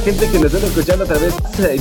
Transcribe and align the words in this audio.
la 0.00 0.06
gente 0.06 0.30
que 0.30 0.38
nos 0.38 0.54
está 0.54 0.66
escuchando 0.66 1.04
otra 1.04 1.18
vez, 1.18 1.34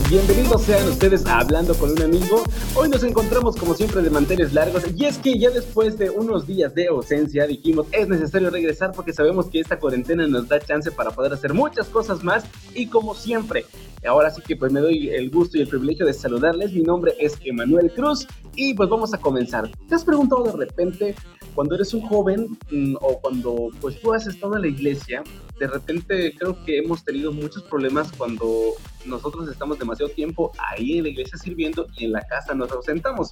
bienvenidos 0.10 0.64
sean 0.64 0.86
ustedes 0.90 1.26
a 1.26 1.40
Hablando 1.40 1.74
con 1.76 1.92
un 1.92 2.02
amigo. 2.02 2.44
Hoy 2.76 2.90
nos 2.90 3.02
encontramos 3.04 3.56
como 3.56 3.74
siempre 3.74 4.02
de 4.02 4.10
manteles 4.10 4.52
largos 4.54 4.84
y 4.94 5.06
es 5.06 5.18
que 5.18 5.40
ya 5.40 5.50
después 5.52 5.98
de 5.98 6.10
unos 6.10 6.46
días 6.46 6.76
de 6.76 6.88
ausencia 6.88 7.48
dijimos 7.48 7.88
es 7.94 8.10
necesario 8.10 8.50
regresar 8.50 8.92
porque 8.92 9.14
sabemos 9.14 9.48
que 9.48 9.62
esta 9.62 9.80
cuarentena 9.80 10.28
nos 10.28 10.50
da 10.50 10.60
chance 10.60 10.92
para 10.92 11.12
poder 11.12 11.32
hacer 11.32 11.54
muchas 11.54 11.88
cosas 11.88 12.22
más 12.22 12.44
y 12.76 12.88
como 12.88 13.16
siempre, 13.16 13.66
ahora 14.06 14.32
sí 14.32 14.42
que 14.46 14.58
pues 14.58 14.74
me 14.74 14.82
doy 14.82 15.10
el 15.12 15.30
gusto 15.30 15.58
y 15.58 15.62
el 15.62 15.70
privilegio 15.70 16.06
de 16.06 16.12
saludarles. 16.14 16.74
Mi 16.74 16.82
nombre 16.82 17.16
es 17.20 17.38
Emanuel 17.46 17.90
Cruz 17.90 18.28
y 18.54 18.74
pues 18.74 18.90
vamos 18.90 19.14
a 19.14 19.18
comenzar. 19.18 19.72
¿Te 19.88 19.96
has 19.96 20.04
preguntado 20.04 20.44
de 20.44 20.66
repente 20.66 21.16
cuando 21.56 21.76
eres 21.76 21.94
un 21.94 22.02
joven 22.02 22.58
mm, 22.70 22.96
o 23.00 23.20
cuando 23.22 23.70
pues 23.80 24.00
tú 24.02 24.14
has 24.14 24.28
estado 24.28 24.56
en 24.58 24.64
la 24.64 24.68
iglesia, 24.68 25.24
de 25.60 25.68
repente 25.68 26.34
creo 26.38 26.64
que 26.64 26.80
hemos 26.80 27.04
tenido 27.04 27.32
muchos 27.32 27.64
problemas 27.64 28.12
cuando 28.18 28.74
nosotros 29.06 29.50
estamos 29.50 29.78
demasiado 29.78 30.12
tiempo 30.12 30.52
ahí 30.70 30.98
en 30.98 31.04
la 31.04 31.10
iglesia 31.10 31.38
sirviendo 31.38 31.88
y 31.98 32.06
en 32.06 32.14
la 32.14 32.26
casa 32.26 32.54
nos 32.54 32.72
ausentamos. 32.72 33.32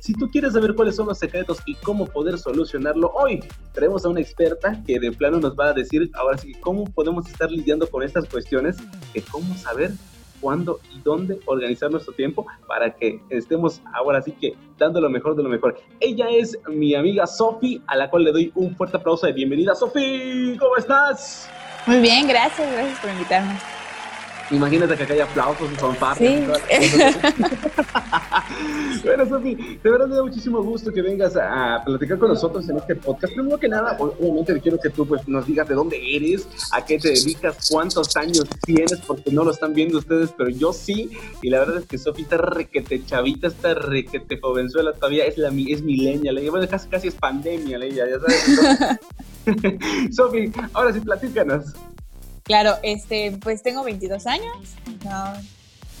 Si 0.00 0.14
tú 0.14 0.30
quieres 0.30 0.54
saber 0.54 0.74
cuáles 0.74 0.96
son 0.96 1.06
los 1.06 1.18
secretos 1.18 1.58
y 1.66 1.74
cómo 1.74 2.06
poder 2.06 2.38
solucionarlo 2.38 3.12
hoy, 3.14 3.44
tenemos 3.74 4.04
a 4.06 4.08
una 4.08 4.20
experta 4.20 4.82
que 4.86 4.98
de 4.98 5.12
plano 5.12 5.38
nos 5.38 5.54
va 5.54 5.68
a 5.68 5.72
decir 5.74 6.10
ahora 6.14 6.38
sí 6.38 6.54
cómo 6.60 6.86
podemos 6.86 7.28
estar 7.28 7.50
lidiando 7.50 7.86
con 7.88 8.02
estas 8.02 8.26
cuestiones, 8.26 8.78
que 9.12 9.20
cómo 9.20 9.54
saber 9.58 9.92
cuándo 10.40 10.80
y 10.94 11.00
dónde 11.00 11.38
organizar 11.46 11.90
nuestro 11.90 12.12
tiempo 12.14 12.46
para 12.66 12.94
que 12.94 13.20
estemos 13.28 13.80
ahora 13.92 14.22
sí 14.22 14.32
que 14.32 14.54
dando 14.78 15.00
lo 15.00 15.10
mejor 15.10 15.36
de 15.36 15.42
lo 15.42 15.48
mejor. 15.48 15.78
Ella 16.00 16.28
es 16.30 16.58
mi 16.68 16.94
amiga 16.94 17.26
Sofi, 17.26 17.82
a 17.86 17.96
la 17.96 18.10
cual 18.10 18.24
le 18.24 18.32
doy 18.32 18.52
un 18.54 18.74
fuerte 18.76 18.96
aplauso 18.96 19.26
de 19.26 19.32
bienvenida. 19.32 19.74
Sofi, 19.74 20.56
¿cómo 20.58 20.76
estás? 20.76 21.48
Muy 21.86 22.00
bien, 22.00 22.26
gracias, 22.26 22.70
gracias 22.72 22.98
por 23.00 23.10
invitarme. 23.10 23.58
Imagínate 24.50 24.96
que 24.96 25.04
acá 25.04 25.14
hay 25.14 25.20
aplausos 25.20 25.70
y 25.72 25.76
fanfarras. 25.76 26.18
Sí. 26.18 26.44
bueno, 29.20 29.36
Sofi, 29.36 29.78
de 29.82 29.90
verdad 29.90 30.06
me 30.06 30.16
da 30.16 30.22
muchísimo 30.22 30.62
gusto 30.62 30.92
que 30.92 31.02
vengas 31.02 31.36
a 31.36 31.82
platicar 31.84 32.18
con 32.18 32.28
nosotros 32.28 32.68
en 32.68 32.76
este 32.76 32.96
podcast. 32.96 33.34
Primero 33.34 33.58
que 33.58 33.68
nada, 33.68 33.96
obviamente 33.98 34.58
quiero 34.60 34.78
que 34.78 34.90
tú 34.90 35.06
pues, 35.06 35.26
nos 35.28 35.46
digas 35.46 35.68
de 35.68 35.74
dónde 35.74 36.16
eres, 36.16 36.48
a 36.72 36.84
qué 36.84 36.98
te 36.98 37.10
dedicas, 37.10 37.68
cuántos 37.70 38.16
años 38.16 38.44
tienes, 38.64 39.00
porque 39.06 39.30
no 39.30 39.44
lo 39.44 39.50
están 39.50 39.74
viendo 39.74 39.98
ustedes, 39.98 40.30
pero 40.36 40.50
yo 40.50 40.72
sí. 40.72 41.10
Y 41.42 41.50
la 41.50 41.60
verdad 41.60 41.78
es 41.78 41.86
que 41.86 41.98
Sofi 41.98 42.22
está 42.22 42.38
requete 42.38 43.04
chavita, 43.04 43.48
está 43.48 43.74
requete 43.74 44.38
jovenzuela 44.40 44.92
todavía, 44.92 45.24
es, 45.24 45.36
la, 45.38 45.48
es 45.48 45.82
milenia. 45.82 46.32
Bueno, 46.50 46.66
casi, 46.68 46.88
casi 46.88 47.08
es 47.08 47.14
pandemia, 47.14 47.78
ella, 47.78 48.06
ya 48.08 48.18
sabes. 48.20 48.98
Sofi, 50.16 50.52
ahora 50.72 50.92
sí, 50.92 51.00
platícanos. 51.00 51.74
Claro, 52.44 52.76
este, 52.82 53.36
pues 53.42 53.62
tengo 53.62 53.84
22 53.84 54.26
años. 54.26 54.74
No, 55.04 55.32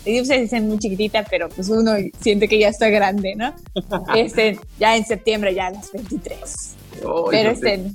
se 0.04 0.40
dice 0.40 0.60
muy 0.60 0.78
chiquitita, 0.78 1.24
pero 1.30 1.48
pues 1.48 1.68
uno 1.68 1.92
siente 2.20 2.48
que 2.48 2.58
ya 2.58 2.68
estoy 2.68 2.90
grande, 2.90 3.34
¿no? 3.36 3.54
Este, 4.14 4.58
ya 4.78 4.96
en 4.96 5.04
septiembre 5.04 5.54
ya 5.54 5.68
a 5.68 5.70
las 5.70 5.92
23. 5.92 6.76
pero 7.30 7.50
este, 7.50 7.90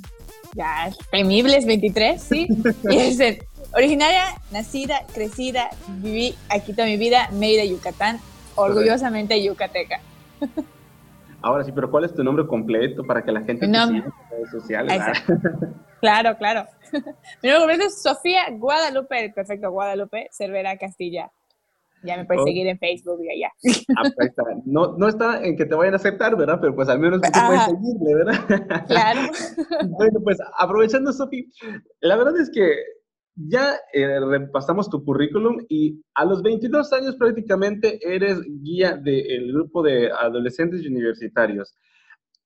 ya 0.54 0.90
temibles 1.10 1.66
23, 1.66 2.22
¿sí? 2.22 2.46
y 2.90 2.96
este, 2.96 3.46
originaria, 3.72 4.24
nacida, 4.50 5.02
crecida, 5.12 5.70
viví 5.88 6.34
aquí 6.48 6.72
toda 6.72 6.86
mi 6.86 6.96
vida, 6.96 7.28
Mérida, 7.32 7.64
Yucatán, 7.64 8.20
orgullosamente 8.54 9.42
yucateca. 9.42 10.00
Ahora 11.42 11.62
sí, 11.64 11.72
pero 11.72 11.90
¿cuál 11.90 12.04
es 12.04 12.14
tu 12.14 12.24
nombre 12.24 12.46
completo 12.46 13.04
para 13.04 13.22
que 13.22 13.30
la 13.30 13.42
gente 13.42 13.68
no, 13.68 13.86
te 13.86 13.94
siga 13.94 14.06
en 14.06 14.30
redes 14.30 14.50
sociales? 14.50 15.02
Claro, 15.98 16.36
claro. 16.36 16.66
Mi 17.42 17.48
nombre 17.48 17.58
completo 17.58 17.86
es 17.86 18.02
Sofía 18.02 18.50
Guadalupe, 18.52 19.32
perfecto 19.34 19.70
Guadalupe, 19.70 20.28
Cervera 20.30 20.76
Castilla. 20.76 21.32
Ya 22.06 22.16
me 22.16 22.24
puedes 22.24 22.42
oh. 22.42 22.46
seguir 22.46 22.66
en 22.66 22.78
Facebook 22.78 23.20
y 23.22 23.30
allá. 23.30 23.52
Ah, 23.96 24.02
pues. 24.14 24.32
No, 24.64 24.96
no 24.96 25.08
está 25.08 25.44
en 25.44 25.56
que 25.56 25.66
te 25.66 25.74
vayan 25.74 25.94
a 25.94 25.96
aceptar, 25.96 26.36
¿verdad? 26.36 26.58
Pero 26.60 26.74
pues 26.74 26.88
al 26.88 26.98
menos 26.98 27.20
te 27.20 27.30
puedes 27.30 27.64
seguirle, 27.64 28.14
¿verdad? 28.14 28.86
Claro. 28.86 29.20
bueno, 29.88 30.20
pues 30.22 30.38
aprovechando, 30.58 31.12
Sofía, 31.12 31.44
la 32.00 32.16
verdad 32.16 32.38
es 32.38 32.50
que 32.50 32.76
ya 33.36 33.74
eh, 33.92 34.20
repasamos 34.20 34.88
tu 34.88 35.04
currículum 35.04 35.58
y 35.68 36.02
a 36.14 36.24
los 36.24 36.42
22 36.42 36.92
años 36.92 37.16
prácticamente 37.16 37.98
eres 38.02 38.40
guía 38.62 38.96
del 38.96 39.52
grupo 39.52 39.82
de 39.82 40.10
adolescentes 40.10 40.86
universitarios. 40.86 41.74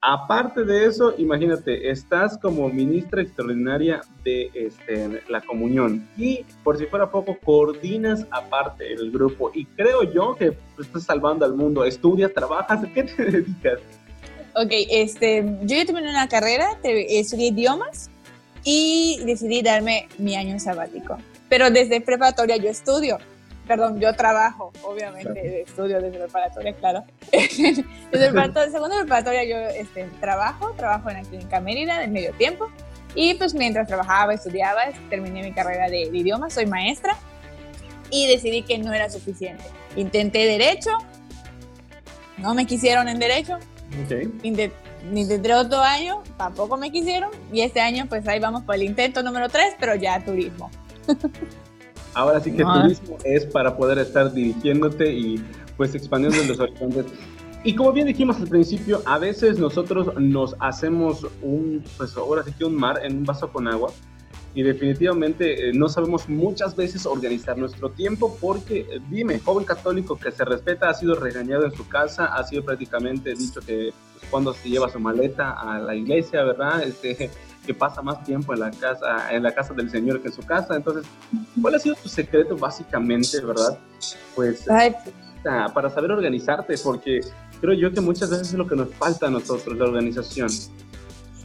Aparte 0.02 0.64
de 0.64 0.86
eso, 0.86 1.14
imagínate, 1.18 1.90
estás 1.90 2.38
como 2.38 2.66
ministra 2.70 3.20
extraordinaria 3.20 4.00
de 4.24 4.50
este, 4.54 5.22
la 5.28 5.42
comunión 5.42 6.08
y 6.16 6.46
por 6.64 6.78
si 6.78 6.86
fuera 6.86 7.10
poco, 7.10 7.36
coordinas 7.44 8.26
aparte 8.30 8.90
el 8.94 9.10
grupo 9.10 9.50
y 9.54 9.66
creo 9.66 10.04
yo 10.10 10.34
que 10.36 10.56
estás 10.80 11.02
salvando 11.02 11.44
al 11.44 11.54
mundo, 11.54 11.84
estudias, 11.84 12.32
trabajas, 12.32 12.82
¿a 12.82 12.88
qué 12.94 13.02
te 13.02 13.24
dedicas? 13.30 13.80
Ok, 14.54 14.70
este, 14.90 15.44
yo 15.62 15.76
ya 15.76 15.84
terminé 15.84 16.08
una 16.08 16.28
carrera, 16.28 16.78
estudié 16.82 17.48
idiomas 17.48 18.08
y 18.64 19.20
decidí 19.26 19.60
darme 19.60 20.08
mi 20.16 20.34
año 20.34 20.58
sabático. 20.58 21.18
Pero 21.50 21.70
desde 21.70 22.00
preparatoria 22.00 22.56
yo 22.56 22.70
estudio, 22.70 23.18
perdón, 23.70 24.00
yo 24.00 24.12
trabajo, 24.16 24.72
obviamente, 24.82 25.62
estudio 25.62 26.00
desde 26.00 26.18
preparatoria, 26.18 26.72
claro. 26.74 27.04
desde 27.30 28.26
el 28.26 28.72
segundo 28.72 28.96
preparatoria 28.98 29.44
yo 29.44 29.58
este, 29.80 30.08
trabajo, 30.18 30.72
trabajo 30.76 31.08
en 31.08 31.18
la 31.18 31.22
clínica 31.22 31.60
Mérida 31.60 32.00
de 32.00 32.08
medio 32.08 32.32
tiempo. 32.32 32.68
Y 33.14 33.34
pues 33.34 33.54
mientras 33.54 33.86
trabajaba, 33.86 34.34
estudiaba, 34.34 34.80
terminé 35.08 35.44
mi 35.44 35.52
carrera 35.52 35.88
de, 35.88 36.00
idiomas, 36.00 36.52
soy 36.52 36.66
maestra 36.66 37.16
y 38.10 38.26
decidí 38.26 38.62
que 38.62 38.76
no 38.76 38.92
era 38.92 39.08
suficiente. 39.08 39.62
Intenté 39.94 40.46
derecho, 40.46 40.90
no 42.38 42.54
me 42.54 42.66
quisieron 42.66 43.06
en 43.06 43.20
derecho. 43.20 43.56
Okay. 44.04 44.32
Intenté 44.42 45.54
otro 45.54 45.78
año, 45.78 46.24
tampoco 46.36 46.76
me 46.76 46.90
quisieron. 46.90 47.30
Y 47.52 47.60
este 47.60 47.80
año, 47.80 48.06
pues 48.08 48.26
ahí 48.26 48.40
vamos 48.40 48.64
por 48.64 48.74
el 48.74 48.82
intento 48.82 49.22
número 49.22 49.48
3, 49.48 49.76
pero 49.78 49.94
ya 49.94 50.24
turismo. 50.24 50.72
Ahora 52.14 52.40
sí 52.40 52.52
que 52.52 52.64
turismo 52.64 53.16
es 53.24 53.46
para 53.46 53.76
poder 53.76 53.98
estar 53.98 54.32
dirigiéndote 54.32 55.12
y 55.12 55.42
pues 55.76 55.94
expandiendo 55.94 56.42
los 56.44 56.58
horizontes. 56.58 57.06
Y 57.62 57.74
como 57.74 57.92
bien 57.92 58.06
dijimos 58.06 58.36
al 58.40 58.48
principio, 58.48 59.02
a 59.04 59.18
veces 59.18 59.58
nosotros 59.58 60.18
nos 60.18 60.56
hacemos 60.60 61.26
un, 61.42 61.84
pues 61.96 62.16
ahora 62.16 62.42
sí 62.42 62.52
que 62.52 62.64
un 62.64 62.74
mar 62.74 63.00
en 63.02 63.18
un 63.18 63.24
vaso 63.24 63.52
con 63.52 63.68
agua 63.68 63.90
y 64.54 64.62
definitivamente 64.62 65.68
eh, 65.68 65.72
no 65.72 65.88
sabemos 65.88 66.28
muchas 66.28 66.74
veces 66.74 67.06
organizar 67.06 67.56
nuestro 67.56 67.90
tiempo 67.90 68.36
porque, 68.40 68.80
eh, 68.80 69.00
dime, 69.08 69.38
joven 69.38 69.64
católico 69.64 70.16
que 70.16 70.32
se 70.32 70.44
respeta 70.44 70.88
ha 70.88 70.94
sido 70.94 71.14
regañado 71.14 71.64
en 71.64 71.72
su 71.72 71.86
casa, 71.86 72.26
ha 72.26 72.42
sido 72.44 72.64
prácticamente 72.64 73.34
dicho 73.34 73.60
que 73.60 73.92
pues, 74.12 74.30
cuando 74.30 74.52
se 74.52 74.68
lleva 74.68 74.90
su 74.90 74.98
maleta 74.98 75.52
a 75.52 75.78
la 75.78 75.94
iglesia, 75.94 76.42
¿verdad? 76.42 76.82
Este, 76.82 77.30
que 77.66 77.74
pasa 77.74 78.02
más 78.02 78.24
tiempo 78.24 78.54
en 78.54 78.60
la 78.60 78.70
casa, 78.70 79.32
en 79.32 79.42
la 79.42 79.52
casa 79.52 79.74
del 79.74 79.90
Señor 79.90 80.20
que 80.22 80.28
en 80.28 80.34
su 80.34 80.42
casa. 80.42 80.76
Entonces, 80.76 81.04
¿cuál 81.60 81.74
ha 81.74 81.78
sido 81.78 81.94
tu 81.96 82.08
secreto 82.08 82.56
básicamente, 82.56 83.40
verdad? 83.40 83.78
Pues 84.34 84.66
para 85.42 85.90
saber 85.90 86.10
organizarte, 86.12 86.76
porque 86.78 87.20
creo 87.60 87.74
yo 87.74 87.92
que 87.92 88.00
muchas 88.00 88.30
veces 88.30 88.48
es 88.48 88.54
lo 88.54 88.66
que 88.66 88.76
nos 88.76 88.94
falta 88.94 89.26
a 89.26 89.30
nosotros, 89.30 89.76
la 89.76 89.84
organización. 89.84 90.48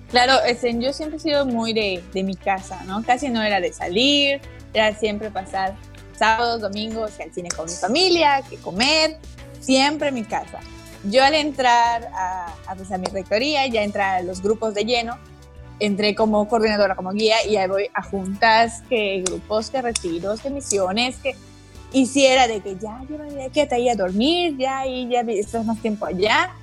Claro, 0.10 0.34
yo 0.80 0.94
siempre 0.94 1.18
he 1.18 1.20
sido 1.20 1.46
muy 1.46 1.74
de, 1.74 2.04
de 2.14 2.24
mi 2.24 2.36
casa, 2.36 2.84
¿no? 2.86 3.04
Casi 3.04 3.30
no 3.30 3.42
era 3.42 3.60
de 3.60 3.74
salir, 3.74 4.40
era 4.74 4.94
siempre 4.94 5.32
pasar 5.32 5.76
sábados, 6.18 6.62
domingos 6.62 7.20
al 7.20 7.34
cine 7.34 7.50
con 7.56 7.66
mi 7.66 7.74
familia, 7.74 8.42
que 8.50 8.58
comer, 8.58 9.18
siempre 9.60 10.10
en 10.10 10.16
mi 10.16 10.24
casa. 10.24 10.60
Yo 11.06 11.24
al 11.24 11.34
entrar 11.34 12.10
a, 12.14 12.54
a, 12.68 12.76
pues, 12.76 12.92
a 12.92 12.98
mi 12.98 13.06
rectoría, 13.08 13.68
ya 13.68 13.84
entrar 13.84 14.18
a 14.18 14.22
los 14.22 14.42
grupos 14.42 14.74
de 14.74 14.86
lleno, 14.86 15.18
entré 15.80 16.16
como 16.16 16.48
coordinadora, 16.48 16.96
como 16.96 17.12
guía, 17.12 17.36
y 17.48 17.58
ahí 17.58 17.68
voy 17.68 17.90
a 17.94 18.02
juntas, 18.02 18.82
que 18.90 19.24
grupos, 19.26 19.70
que 19.70 19.82
retiros, 19.82 20.42
que 20.42 20.50
misiones, 20.50 21.18
que 21.18 21.36
hiciera 21.92 22.48
de 22.48 22.62
que 22.62 22.76
ya, 22.76 23.02
yo 23.10 23.18
me 23.18 23.50
que 23.50 23.66
te 23.66 23.90
a 23.90 23.96
dormir, 23.96 24.58
ya, 24.58 24.86
y 24.86 25.10
ya 25.10 25.22
estás 25.22 25.66
más 25.66 25.82
tiempo 25.82 26.06
allá. 26.06 26.54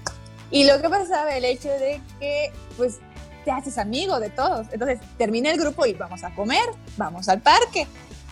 Y 0.50 0.64
lo 0.64 0.80
que 0.80 0.88
pasaba, 0.88 1.34
el 1.34 1.44
hecho 1.44 1.68
de 1.68 2.00
que, 2.20 2.52
pues, 2.76 2.98
te 3.44 3.50
haces 3.50 3.78
amigo 3.78 4.20
de 4.20 4.30
todos. 4.30 4.66
Entonces, 4.72 5.00
termina 5.16 5.50
el 5.50 5.58
grupo 5.58 5.86
y 5.86 5.94
vamos 5.94 6.22
a 6.24 6.34
comer, 6.34 6.64
vamos 6.96 7.28
al 7.28 7.40
parque. 7.40 7.86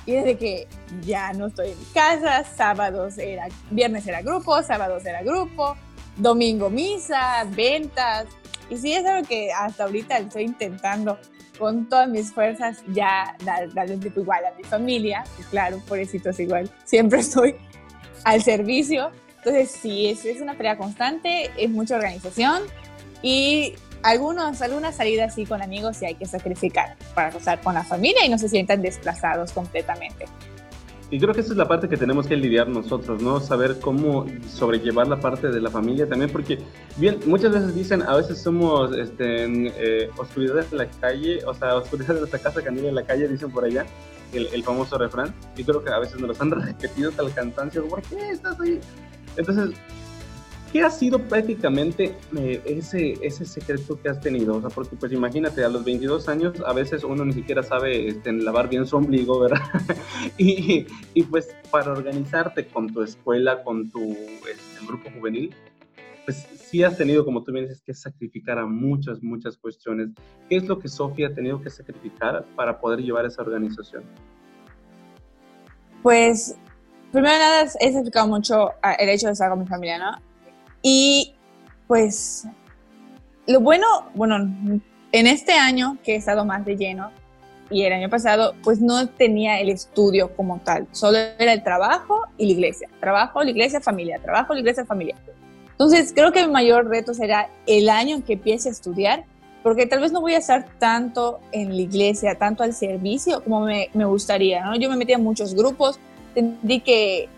Y 0.07 0.13
desde 0.13 0.37
que 0.37 0.69
ya 1.03 1.33
no 1.33 1.47
estoy 1.47 1.71
en 1.71 1.79
casa, 1.93 2.45
sábados 2.57 3.19
era, 3.19 3.49
viernes 3.71 4.07
era 4.07 4.23
grupo, 4.23 4.63
sábados 4.63 5.05
era 5.05 5.23
grupo, 5.23 5.77
domingo 6.17 6.71
misa, 6.71 7.45
ventas, 7.51 8.27
y 8.71 8.77
sí, 8.77 8.93
es 8.93 9.05
algo 9.05 9.27
que 9.29 9.53
hasta 9.53 9.85
ahorita 9.85 10.17
estoy 10.19 10.45
intentando 10.45 11.19
con 11.59 11.89
todas 11.89 12.09
mis 12.09 12.33
fuerzas 12.33 12.83
ya 12.89 13.37
darle 13.45 13.95
un 13.95 14.01
tipo 14.01 14.21
igual 14.21 14.45
a 14.47 14.57
mi 14.57 14.65
familia. 14.65 15.25
Y 15.39 15.43
claro, 15.43 15.83
es 15.95 16.41
igual. 16.41 16.71
Siempre 16.85 17.21
estoy 17.21 17.57
al 18.25 18.43
servicio. 18.43 19.11
Entonces, 19.39 19.71
sí, 19.71 20.09
es, 20.09 20.25
es 20.25 20.41
una 20.41 20.55
pelea 20.55 20.77
constante, 20.77 21.51
es 21.57 21.71
mucha 21.71 21.97
organización 21.97 22.63
y 23.23 23.75
algunos, 24.03 24.63
algunas 24.63 24.97
salidas 24.97 25.35
sí 25.35 25.45
con 25.47 25.63
amigos 25.63 25.97
sí 25.99 26.07
hay 26.07 26.15
que 26.15 26.27
sacrificar 26.27 26.97
para 27.15 27.29
estar 27.29 27.61
con 27.61 27.75
la 27.75 27.85
familia 27.85 28.25
y 28.25 28.29
no 28.29 28.39
se 28.39 28.49
sientan 28.49 28.83
desplazados 28.83 29.53
completamente. 29.53 30.27
Y 31.11 31.19
creo 31.19 31.35
que 31.35 31.41
esa 31.41 31.51
es 31.51 31.57
la 31.57 31.67
parte 31.67 31.89
que 31.89 31.97
tenemos 31.97 32.27
que 32.27 32.37
lidiar 32.37 32.69
nosotros, 32.69 33.21
¿no? 33.21 33.41
Saber 33.41 33.81
cómo 33.81 34.27
sobrellevar 34.49 35.09
la 35.09 35.19
parte 35.19 35.49
de 35.49 35.61
la 35.61 35.69
familia 35.69 36.09
también, 36.09 36.31
porque 36.31 36.61
bien, 36.99 37.19
muchas 37.27 37.53
veces 37.53 37.75
dicen, 37.75 38.03
a 38.03 38.15
veces 38.15 38.41
somos 38.41 38.97
este, 38.97 39.45
eh, 39.45 40.11
oscuridad 40.17 40.65
en 40.71 40.79
la 40.79 40.87
calle, 40.89 41.45
o 41.45 41.53
sea, 41.53 41.75
oscuridad 41.75 42.15
de 42.15 42.21
nuestra 42.21 42.39
casa, 42.39 42.63
candila 42.63 42.91
en 42.91 42.95
la 42.95 43.05
calle, 43.05 43.27
dicen 43.27 43.51
por 43.51 43.65
allá, 43.65 43.87
el, 44.33 44.63
famoso 44.63 44.99
refrán. 44.99 45.35
Y 45.57 45.65
creo 45.65 45.83
que 45.83 45.91
a 45.91 45.99
veces 45.99 46.21
nos 46.21 46.39
lo 46.39 46.45
han 46.45 46.51
repetido 46.67 47.11
hasta 47.11 47.23
el 47.25 47.33
cansancio, 47.33 47.89
¿por 47.89 48.03
qué 48.03 48.31
estás 48.31 48.61
ahí? 48.61 48.79
Entonces, 49.37 49.77
¿Qué 50.73 50.83
ha 50.83 50.91
sido 50.91 51.19
prácticamente 51.19 52.15
eh, 52.37 52.63
ese, 52.65 53.15
ese 53.23 53.45
secreto 53.45 54.01
que 54.01 54.09
has 54.09 54.21
tenido? 54.21 54.57
O 54.57 54.61
sea, 54.61 54.71
porque 54.71 54.95
pues 54.95 55.11
imagínate, 55.11 55.65
a 55.65 55.69
los 55.69 55.85
22 55.85 56.29
años 56.29 56.63
a 56.65 56.73
veces 56.73 57.03
uno 57.03 57.25
ni 57.25 57.33
siquiera 57.33 57.65
sabe 57.65 58.07
este, 58.07 58.33
lavar 58.33 58.69
bien 58.69 58.87
su 58.87 58.97
ombligo, 58.97 59.41
¿verdad? 59.41 59.63
y, 60.39 60.87
y, 61.13 61.23
pues 61.25 61.49
para 61.73 61.91
organizarte 61.91 62.69
con 62.69 62.93
tu 62.93 63.03
escuela, 63.03 63.65
con 63.65 63.91
tu 63.91 64.13
este, 64.13 64.87
grupo 64.87 65.11
juvenil, 65.11 65.53
pues 66.25 66.47
sí 66.55 66.85
has 66.85 66.97
tenido, 66.97 67.25
como 67.25 67.43
tú 67.43 67.51
bien 67.51 67.65
dices, 67.65 67.83
que 67.83 67.93
sacrificar 67.93 68.57
a 68.59 68.67
muchas, 68.67 69.21
muchas 69.25 69.57
cuestiones. 69.57 70.11
¿Qué 70.49 70.57
es 70.57 70.69
lo 70.69 70.79
que 70.79 70.87
Sofía 70.87 71.29
ha 71.29 71.35
tenido 71.35 71.61
que 71.61 71.71
sacrificar 71.71 72.47
para 72.55 72.81
poder 72.81 73.01
llevar 73.01 73.27
esa 73.27 73.43
organización? 73.43 74.05
Pues, 76.05 76.57
primero 77.11 77.37
nada, 77.37 77.65
he 77.65 77.93
sacrificado 77.93 78.29
mucho 78.29 78.71
ah, 78.83 78.93
el 78.93 79.09
hecho 79.09 79.27
de 79.27 79.33
estar 79.33 79.51
con 79.51 79.59
mi 79.59 79.67
familia, 79.67 79.99
¿no? 79.99 80.30
Y 80.83 81.35
pues 81.87 82.47
lo 83.47 83.61
bueno, 83.61 83.87
bueno, 84.15 84.37
en 84.37 85.27
este 85.27 85.53
año 85.53 85.99
que 86.05 86.15
he 86.15 86.17
estado 86.17 86.45
más 86.45 86.65
de 86.65 86.77
lleno 86.77 87.11
y 87.71 87.85
el 87.85 87.93
año 87.93 88.09
pasado, 88.09 88.55
pues 88.63 88.81
no 88.81 89.09
tenía 89.09 89.61
el 89.61 89.69
estudio 89.69 90.35
como 90.35 90.59
tal, 90.61 90.87
solo 90.93 91.19
era 91.39 91.53
el 91.53 91.63
trabajo 91.63 92.23
y 92.37 92.47
la 92.47 92.53
iglesia, 92.53 92.89
trabajo, 92.99 93.43
la 93.43 93.51
iglesia, 93.51 93.81
familia, 93.81 94.21
trabajo, 94.21 94.55
la 94.55 94.61
iglesia, 94.61 94.85
familia. 94.85 95.17
Entonces 95.71 96.13
creo 96.15 96.33
que 96.33 96.47
mi 96.47 96.53
mayor 96.53 96.89
reto 96.89 97.15
será 97.15 97.49
el 97.67 97.89
año 97.89 98.17
en 98.17 98.23
que 98.23 98.35
empiece 98.35 98.69
a 98.69 98.73
estudiar, 98.73 99.25
porque 99.63 99.87
tal 99.87 100.01
vez 100.01 100.11
no 100.11 100.21
voy 100.21 100.35
a 100.35 100.39
estar 100.39 100.67
tanto 100.79 101.41
en 101.53 101.75
la 101.77 101.83
iglesia, 101.83 102.35
tanto 102.37 102.63
al 102.63 102.75
servicio 102.75 103.43
como 103.43 103.61
me, 103.61 103.89
me 103.95 104.05
gustaría, 104.05 104.65
¿no? 104.65 104.77
Yo 104.77 104.91
me 104.91 104.97
metí 104.97 105.13
en 105.13 105.23
muchos 105.23 105.55
grupos, 105.55 105.99
entendí 106.35 106.81
que 106.81 107.29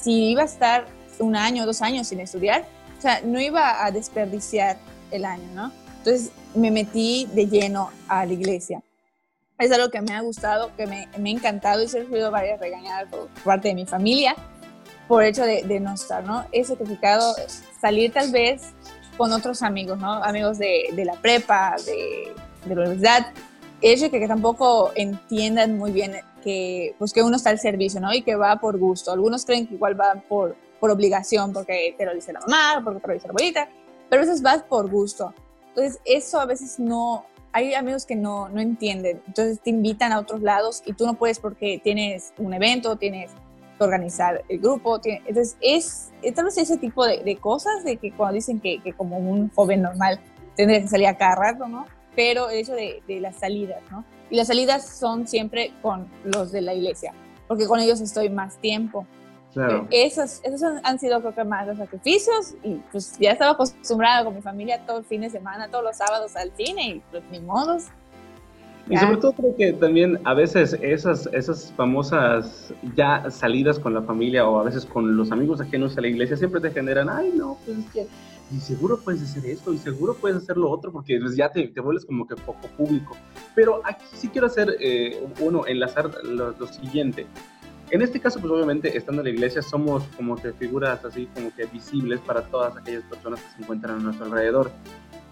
si 0.00 0.30
iba 0.30 0.42
a 0.42 0.46
estar 0.46 0.86
un 1.18 1.36
año, 1.36 1.66
dos 1.66 1.82
años 1.82 2.06
sin 2.06 2.20
estudiar, 2.20 2.64
o 3.00 3.02
sea, 3.02 3.22
no 3.22 3.40
iba 3.40 3.82
a 3.82 3.90
desperdiciar 3.90 4.76
el 5.10 5.24
año, 5.24 5.48
¿no? 5.54 5.72
Entonces 5.96 6.32
me 6.54 6.70
metí 6.70 7.26
de 7.32 7.46
lleno 7.46 7.90
a 8.08 8.26
la 8.26 8.32
iglesia. 8.34 8.82
Es 9.58 9.72
algo 9.72 9.88
que 9.88 10.02
me 10.02 10.12
ha 10.12 10.20
gustado, 10.20 10.70
que 10.76 10.86
me, 10.86 11.08
me 11.18 11.30
ha 11.30 11.32
encantado 11.32 11.82
y 11.82 11.86
he 11.86 11.88
recibido 11.88 12.30
varias 12.30 12.60
regañadas 12.60 13.08
por 13.10 13.28
parte 13.42 13.68
de 13.68 13.74
mi 13.74 13.86
familia 13.86 14.36
por 15.08 15.24
hecho 15.24 15.44
de, 15.44 15.80
no 15.80 15.94
estar, 15.94 16.22
¿no? 16.24 16.44
He 16.52 16.62
certificado 16.62 17.34
salir 17.80 18.12
tal 18.12 18.30
vez 18.30 18.74
con 19.16 19.32
otros 19.32 19.62
amigos, 19.62 19.98
¿no? 19.98 20.22
Amigos 20.22 20.58
de, 20.58 20.90
de 20.92 21.04
la 21.06 21.14
prepa, 21.14 21.76
de, 21.84 22.34
de, 22.66 22.74
la 22.74 22.82
universidad. 22.82 23.32
Hecho 23.80 24.10
que, 24.10 24.20
que 24.20 24.28
tampoco 24.28 24.92
entiendan 24.94 25.78
muy 25.78 25.90
bien 25.90 26.16
que, 26.44 26.94
pues 26.98 27.14
que 27.14 27.22
uno 27.22 27.36
está 27.36 27.48
al 27.48 27.58
servicio, 27.58 27.98
¿no? 27.98 28.12
Y 28.12 28.20
que 28.20 28.36
va 28.36 28.60
por 28.60 28.78
gusto. 28.78 29.10
Algunos 29.10 29.46
creen 29.46 29.66
que 29.66 29.74
igual 29.74 29.98
va 29.98 30.14
por, 30.28 30.54
por 30.80 30.90
obligación, 30.90 31.52
porque 31.52 31.94
te 31.96 32.04
lo 32.04 32.14
dice 32.14 32.32
la 32.32 32.40
mamá, 32.40 32.80
porque 32.82 33.00
te 33.00 33.06
lo 33.06 33.14
dice 33.14 33.26
la 33.28 33.32
abuelita, 33.32 33.68
pero 34.08 34.22
a 34.22 34.24
veces 34.24 34.42
vas 34.42 34.62
por 34.62 34.90
gusto. 34.90 35.34
Entonces, 35.68 36.00
eso 36.04 36.40
a 36.40 36.46
veces 36.46 36.80
no, 36.80 37.26
hay 37.52 37.74
amigos 37.74 38.06
que 38.06 38.16
no, 38.16 38.48
no 38.48 38.60
entienden, 38.60 39.22
entonces 39.26 39.60
te 39.60 39.70
invitan 39.70 40.12
a 40.12 40.20
otros 40.20 40.40
lados 40.40 40.82
y 40.86 40.92
tú 40.92 41.06
no 41.06 41.14
puedes 41.14 41.38
porque 41.38 41.80
tienes 41.82 42.32
un 42.38 42.54
evento, 42.54 42.96
tienes 42.96 43.30
que 43.78 43.84
organizar 43.84 44.44
el 44.48 44.58
grupo, 44.58 45.00
entonces 45.04 45.56
es, 45.60 46.10
tal 46.34 46.44
vez 46.44 46.58
ese 46.58 46.76
tipo 46.76 47.04
de, 47.04 47.22
de, 47.22 47.36
cosas 47.36 47.84
de 47.84 47.96
que 47.96 48.12
cuando 48.12 48.34
dicen 48.34 48.60
que, 48.60 48.80
que, 48.82 48.92
como 48.92 49.18
un 49.18 49.50
joven 49.50 49.82
normal 49.82 50.20
tendría 50.54 50.80
que 50.80 50.88
salir 50.88 51.06
a 51.06 51.16
cada 51.16 51.34
rato, 51.34 51.66
¿no? 51.66 51.86
Pero 52.14 52.50
el 52.50 52.58
hecho 52.58 52.74
de, 52.74 53.02
de 53.06 53.20
las 53.20 53.36
salidas, 53.36 53.82
¿no? 53.90 54.04
Y 54.30 54.36
las 54.36 54.46
salidas 54.46 54.86
son 54.86 55.26
siempre 55.26 55.72
con 55.82 56.08
los 56.24 56.52
de 56.52 56.60
la 56.60 56.74
iglesia, 56.74 57.14
porque 57.48 57.66
con 57.66 57.80
ellos 57.80 58.00
estoy 58.00 58.30
más 58.30 58.58
tiempo. 58.58 59.06
Claro. 59.52 59.86
Esos, 59.90 60.40
esos 60.44 60.62
han, 60.84 60.98
sido 60.98 61.20
creo 61.20 61.34
que 61.34 61.44
más 61.44 61.66
los 61.66 61.78
sacrificios 61.78 62.54
y 62.62 62.74
pues 62.92 63.18
ya 63.18 63.32
estaba 63.32 63.52
acostumbrada 63.52 64.24
con 64.24 64.34
mi 64.34 64.42
familia 64.42 64.84
todo 64.86 64.98
el 64.98 65.04
fin 65.04 65.22
de 65.22 65.30
semana, 65.30 65.68
todos 65.68 65.82
los 65.82 65.96
sábados 65.96 66.36
al 66.36 66.52
cine 66.56 66.88
y 66.88 67.02
pues 67.10 67.22
ni 67.32 67.40
modos. 67.40 67.86
Y 68.88 68.96
sobre 68.96 69.18
todo 69.18 69.32
creo 69.32 69.56
que 69.56 69.72
también 69.72 70.18
a 70.24 70.34
veces 70.34 70.76
esas, 70.82 71.26
esas 71.32 71.72
famosas 71.76 72.72
ya 72.96 73.30
salidas 73.30 73.78
con 73.78 73.94
la 73.94 74.02
familia 74.02 74.48
o 74.48 74.58
a 74.58 74.64
veces 74.64 74.84
con 74.84 75.16
los 75.16 75.30
amigos 75.30 75.60
ajenos 75.60 75.96
a 75.96 76.00
la 76.00 76.08
iglesia 76.08 76.36
siempre 76.36 76.60
te 76.60 76.70
generan, 76.70 77.08
ay 77.08 77.32
no, 77.36 77.56
pues 77.64 77.78
es 77.78 77.86
que 77.92 78.06
y 78.52 78.58
seguro 78.58 78.98
puedes 78.98 79.22
hacer 79.22 79.46
esto 79.46 79.72
y 79.72 79.78
seguro 79.78 80.14
puedes 80.14 80.38
hacer 80.38 80.56
lo 80.56 80.70
otro 80.70 80.90
porque 80.90 81.20
pues, 81.20 81.36
ya 81.36 81.50
te, 81.50 81.68
te 81.68 81.80
vuelves 81.80 82.04
como 82.04 82.26
que 82.26 82.34
poco 82.34 82.66
público. 82.76 83.16
Pero 83.54 83.80
aquí 83.84 84.04
sí 84.12 84.28
quiero 84.28 84.48
hacer, 84.48 84.76
eh, 84.80 85.24
uno, 85.40 85.66
enlazar 85.66 86.10
lo, 86.24 86.50
lo 86.50 86.66
siguiente. 86.66 87.26
En 87.90 88.02
este 88.02 88.20
caso, 88.20 88.38
pues 88.38 88.52
obviamente, 88.52 88.96
estando 88.96 89.20
en 89.22 89.26
la 89.26 89.34
iglesia, 89.34 89.62
somos 89.62 90.04
como 90.16 90.36
que 90.36 90.52
figuras 90.52 91.04
así 91.04 91.26
como 91.34 91.52
que 91.52 91.64
visibles 91.66 92.20
para 92.20 92.42
todas 92.42 92.76
aquellas 92.76 93.02
personas 93.02 93.42
que 93.42 93.50
se 93.50 93.62
encuentran 93.62 93.98
a 93.98 94.00
nuestro 94.00 94.26
alrededor. 94.26 94.70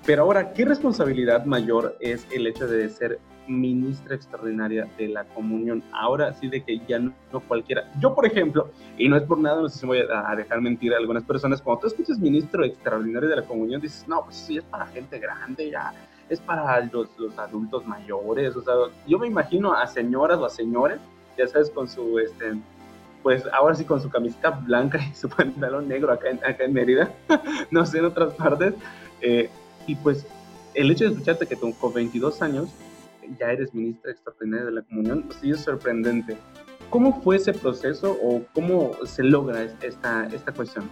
Pero 0.05 0.23
ahora, 0.25 0.53
¿qué 0.53 0.65
responsabilidad 0.65 1.45
mayor 1.45 1.97
es 2.01 2.27
el 2.33 2.49
hecho 2.49 2.67
de 2.67 2.89
ser 2.89 3.21
ministra 3.47 4.17
extraordinaria 4.17 4.89
de 4.99 5.07
la 5.07 5.23
comunión? 5.23 5.85
Ahora 5.93 6.35
sí 6.35 6.49
de 6.49 6.65
que 6.65 6.81
ya 6.89 6.99
no, 6.99 7.13
cualquiera. 7.47 7.93
Yo, 8.01 8.13
por 8.13 8.27
ejemplo, 8.27 8.71
y 8.97 9.09
no 9.09 9.17
es 9.17 9.23
por 9.23 9.39
nada, 9.39 9.63
no 9.63 9.69
sé 9.69 9.79
si 9.79 9.87
voy 9.87 10.01
a, 10.13 10.35
dejar 10.35 10.61
mentir 10.61 10.93
a 10.95 10.97
algunas 10.97 11.23
personas, 11.23 11.63
cuando 11.63 11.83
tú 11.83 11.87
escuchas 11.87 12.19
ministro 12.19 12.65
extraordinario 12.65 13.29
de 13.29 13.37
la 13.37 13.43
comunión, 13.43 13.81
dices, 13.81 14.05
no, 14.09 14.25
pues 14.25 14.35
sí, 14.35 14.59
es 14.59 14.65
para 14.65 14.85
gente 14.89 15.21
grande, 15.21 15.71
ya 15.71 15.95
es 16.29 16.41
para 16.41 16.81
los, 16.87 17.09
los 17.19 17.39
adultos 17.39 17.87
mayores. 17.87 18.57
O 18.57 18.63
sea, 18.63 18.75
yo 19.07 19.17
me 19.21 19.29
imagino 19.29 19.75
a 19.75 19.87
señoras 19.87 20.39
o 20.39 20.45
a 20.45 20.51
señores 20.51 20.99
ya 21.39 21.47
sabes, 21.47 21.71
con 21.71 21.89
su, 21.89 22.19
este, 22.19 22.55
pues 23.23 23.45
ahora 23.53 23.75
sí 23.75 23.85
con 23.85 24.03
su 24.03 24.11
camiseta 24.11 24.51
blanca 24.51 24.99
y 24.99 25.15
su 25.17 25.29
pantalón 25.29 25.89
negro 25.89 26.13
acá 26.13 26.31
en, 26.31 26.39
acá 26.45 26.65
en 26.65 26.73
Mérida, 26.73 27.13
no 27.71 27.87
sé, 27.87 27.99
en 27.99 28.07
otras 28.07 28.35
partes. 28.35 28.75
Eh, 29.21 29.49
y 29.87 29.95
pues 29.97 30.27
el 30.75 30.91
hecho 30.91 31.05
de 31.05 31.11
escucharte 31.11 31.47
que 31.47 31.57
con 31.57 31.95
22 31.95 32.43
años 32.43 32.69
ya 33.39 33.51
eres 33.53 33.75
ministra 33.75 34.13
extraordinaria 34.13 34.67
de 34.67 34.73
la 34.73 34.83
comunión, 34.83 35.23
pues 35.23 35.39
sí 35.41 35.51
es 35.51 35.61
sorprendente. 35.61 36.37
¿Cómo 36.91 37.21
fue 37.23 37.37
ese 37.37 37.53
proceso 37.53 38.13
o 38.23 38.43
cómo 38.55 38.93
se 39.05 39.23
logra 39.23 39.65
esta, 39.83 40.27
esta 40.33 40.53
cuestión? 40.53 40.89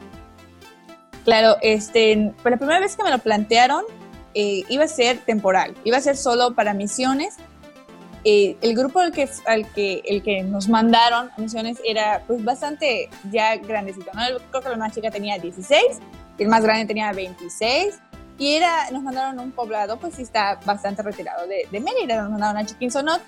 Claro, 1.24 1.56
este, 1.62 2.32
por 2.42 2.52
la 2.52 2.58
primera 2.58 2.80
vez 2.80 2.96
que 2.96 3.02
me 3.02 3.10
lo 3.10 3.18
plantearon, 3.18 3.84
eh, 4.34 4.64
iba 4.68 4.84
a 4.84 4.88
ser 4.88 5.18
temporal, 5.18 5.74
iba 5.84 5.96
a 5.96 6.00
ser 6.00 6.16
solo 6.16 6.54
para 6.54 6.74
misiones 6.74 7.36
eh, 8.28 8.56
el 8.60 8.74
grupo 8.74 8.98
al 8.98 9.12
que, 9.12 9.28
al 9.46 9.72
que, 9.72 10.02
el 10.04 10.20
que 10.20 10.42
nos 10.42 10.68
mandaron 10.68 11.30
a 11.30 11.40
misiones 11.40 11.78
era 11.84 12.24
pues 12.26 12.42
bastante 12.42 13.08
ya 13.30 13.54
grandecito, 13.54 14.10
¿no? 14.14 14.20
Creo 14.50 14.62
que 14.64 14.68
la 14.68 14.76
más 14.76 14.92
chica 14.92 15.12
tenía 15.12 15.38
16, 15.38 15.80
el 16.38 16.48
más 16.48 16.64
grande 16.64 16.86
tenía 16.86 17.12
26, 17.12 17.94
y 18.36 18.54
era, 18.54 18.90
nos 18.90 19.04
mandaron 19.04 19.38
a 19.38 19.42
un 19.42 19.52
poblado, 19.52 20.00
pues 20.00 20.16
sí 20.16 20.22
está 20.22 20.58
bastante 20.66 21.04
retirado 21.04 21.46
de, 21.46 21.68
de 21.70 21.78
Mérida, 21.78 22.20
nos 22.20 22.32
mandaron 22.32 22.56
a 22.56 22.66
Chiquinzonot, 22.66 23.22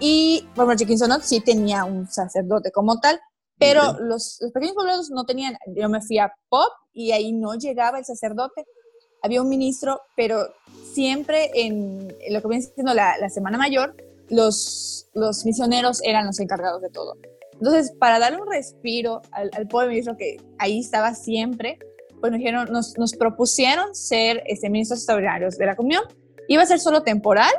y 0.00 0.46
bueno, 0.54 0.76
Chiquinzonot 0.76 1.22
sí 1.22 1.40
tenía 1.40 1.86
un 1.86 2.06
sacerdote 2.06 2.70
como 2.72 3.00
tal, 3.00 3.18
pero 3.56 3.94
los, 4.00 4.36
los, 4.42 4.52
pequeños 4.52 4.74
poblados 4.74 5.08
no 5.08 5.24
tenían, 5.24 5.56
yo 5.74 5.88
me 5.88 6.02
fui 6.02 6.18
a 6.18 6.30
Pop 6.50 6.68
y 6.92 7.12
ahí 7.12 7.32
no 7.32 7.54
llegaba 7.54 7.98
el 7.98 8.04
sacerdote, 8.04 8.66
había 9.22 9.40
un 9.40 9.48
ministro, 9.48 10.02
pero 10.14 10.46
siempre 10.92 11.50
en, 11.54 12.08
lo 12.28 12.42
que 12.42 12.48
viene 12.48 12.64
siendo 12.64 12.92
la, 12.92 13.16
la 13.16 13.30
Semana 13.30 13.56
Mayor, 13.56 13.94
los, 14.30 15.08
los 15.14 15.44
misioneros 15.44 16.00
eran 16.02 16.26
los 16.26 16.40
encargados 16.40 16.80
de 16.82 16.88
todo. 16.88 17.16
Entonces, 17.52 17.92
para 17.98 18.18
darle 18.18 18.40
un 18.40 18.50
respiro 18.50 19.20
al, 19.32 19.50
al 19.54 19.68
pobre 19.68 19.88
ministro 19.88 20.16
que 20.16 20.38
ahí 20.58 20.80
estaba 20.80 21.14
siempre, 21.14 21.78
pues 22.20 22.32
nos, 22.32 22.38
dijeron, 22.38 22.68
nos, 22.70 22.96
nos 22.98 23.14
propusieron 23.14 23.94
ser 23.94 24.42
este, 24.46 24.70
ministros 24.70 25.00
extraordinarios 25.00 25.56
de 25.58 25.66
la 25.66 25.76
comunión. 25.76 26.02
Iba 26.48 26.62
a 26.62 26.66
ser 26.66 26.80
solo 26.80 27.02
temporal 27.02 27.52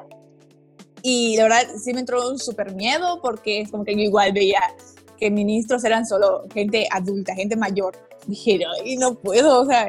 y 1.02 1.36
la 1.38 1.44
verdad 1.44 1.64
sí 1.78 1.94
me 1.94 2.02
entró 2.02 2.30
un 2.30 2.40
súper 2.40 2.74
miedo 2.76 3.20
porque 3.22 3.62
es 3.62 3.72
como 3.72 3.84
que 3.84 3.96
yo 3.96 4.02
igual 4.02 4.34
veía 4.34 4.62
que 5.18 5.30
ministros 5.32 5.84
eran 5.84 6.06
solo 6.06 6.44
gente 6.54 6.88
adulta, 6.92 7.36
gente 7.36 7.56
mayor. 7.56 7.96
Dije, 8.28 8.60
y 8.86 8.98
no 8.98 9.16
puedo, 9.16 9.62
o 9.62 9.66
sea, 9.66 9.88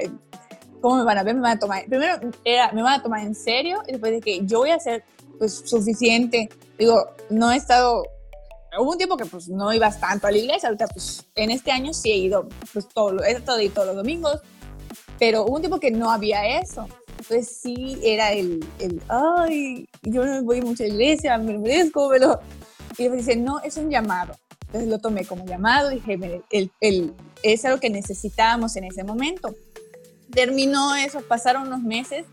¿cómo 0.80 0.96
me 0.96 1.04
van 1.04 1.18
a 1.18 1.22
ver? 1.22 1.34
Me 1.34 1.40
van 1.42 1.56
a 1.56 1.58
tomar. 1.58 1.84
Primero 1.86 2.14
era, 2.44 2.72
me 2.72 2.82
van 2.82 3.00
a 3.00 3.02
tomar 3.02 3.20
en 3.20 3.34
serio 3.34 3.82
y 3.86 3.92
después 3.92 4.12
de 4.12 4.20
que 4.20 4.44
yo 4.44 4.58
voy 4.58 4.70
a 4.70 4.78
ser 4.78 5.04
pues 5.42 5.64
suficiente. 5.64 6.48
Digo, 6.78 7.04
no 7.28 7.50
he 7.50 7.56
estado, 7.56 8.04
hubo 8.78 8.92
un 8.92 8.96
tiempo 8.96 9.16
que 9.16 9.26
pues 9.26 9.48
no 9.48 9.72
ibas 9.72 9.98
tanto 9.98 10.28
a 10.28 10.30
la 10.30 10.38
iglesia, 10.38 10.68
ahorita 10.68 10.86
pues 10.86 11.26
en 11.34 11.50
este 11.50 11.72
año 11.72 11.92
sí 11.92 12.12
he 12.12 12.16
ido, 12.16 12.48
pues 12.72 12.88
todo, 12.88 13.24
he 13.24 13.32
estado 13.32 13.58
ahí 13.58 13.68
todos 13.68 13.88
los 13.88 13.96
domingos, 13.96 14.40
pero 15.18 15.42
hubo 15.42 15.56
un 15.56 15.62
tiempo 15.62 15.80
que 15.80 15.90
no 15.90 16.12
había 16.12 16.60
eso. 16.60 16.86
pues 17.26 17.48
sí 17.60 17.98
era 18.04 18.30
el, 18.30 18.64
el 18.78 19.02
ay, 19.08 19.88
yo 20.02 20.24
no 20.24 20.44
voy 20.44 20.62
mucho 20.62 20.84
a 20.84 20.86
la 20.86 20.92
iglesia, 20.92 21.36
me 21.38 21.58
merezco, 21.58 22.08
pero... 22.08 22.38
Y 22.96 23.08
me 23.08 23.16
dice, 23.16 23.34
no, 23.34 23.58
es 23.60 23.76
un 23.78 23.90
llamado. 23.90 24.36
Entonces 24.66 24.88
lo 24.88 25.00
tomé 25.00 25.24
como 25.24 25.44
llamado, 25.44 25.88
dije, 25.88 26.42
el, 26.50 26.70
el, 26.80 27.14
es 27.42 27.64
algo 27.64 27.80
que 27.80 27.90
necesitábamos 27.90 28.76
en 28.76 28.84
ese 28.84 29.02
momento. 29.02 29.56
Terminó 30.30 30.94
eso, 30.94 31.20
pasaron 31.22 31.66
unos 31.66 31.80
meses 31.80 32.26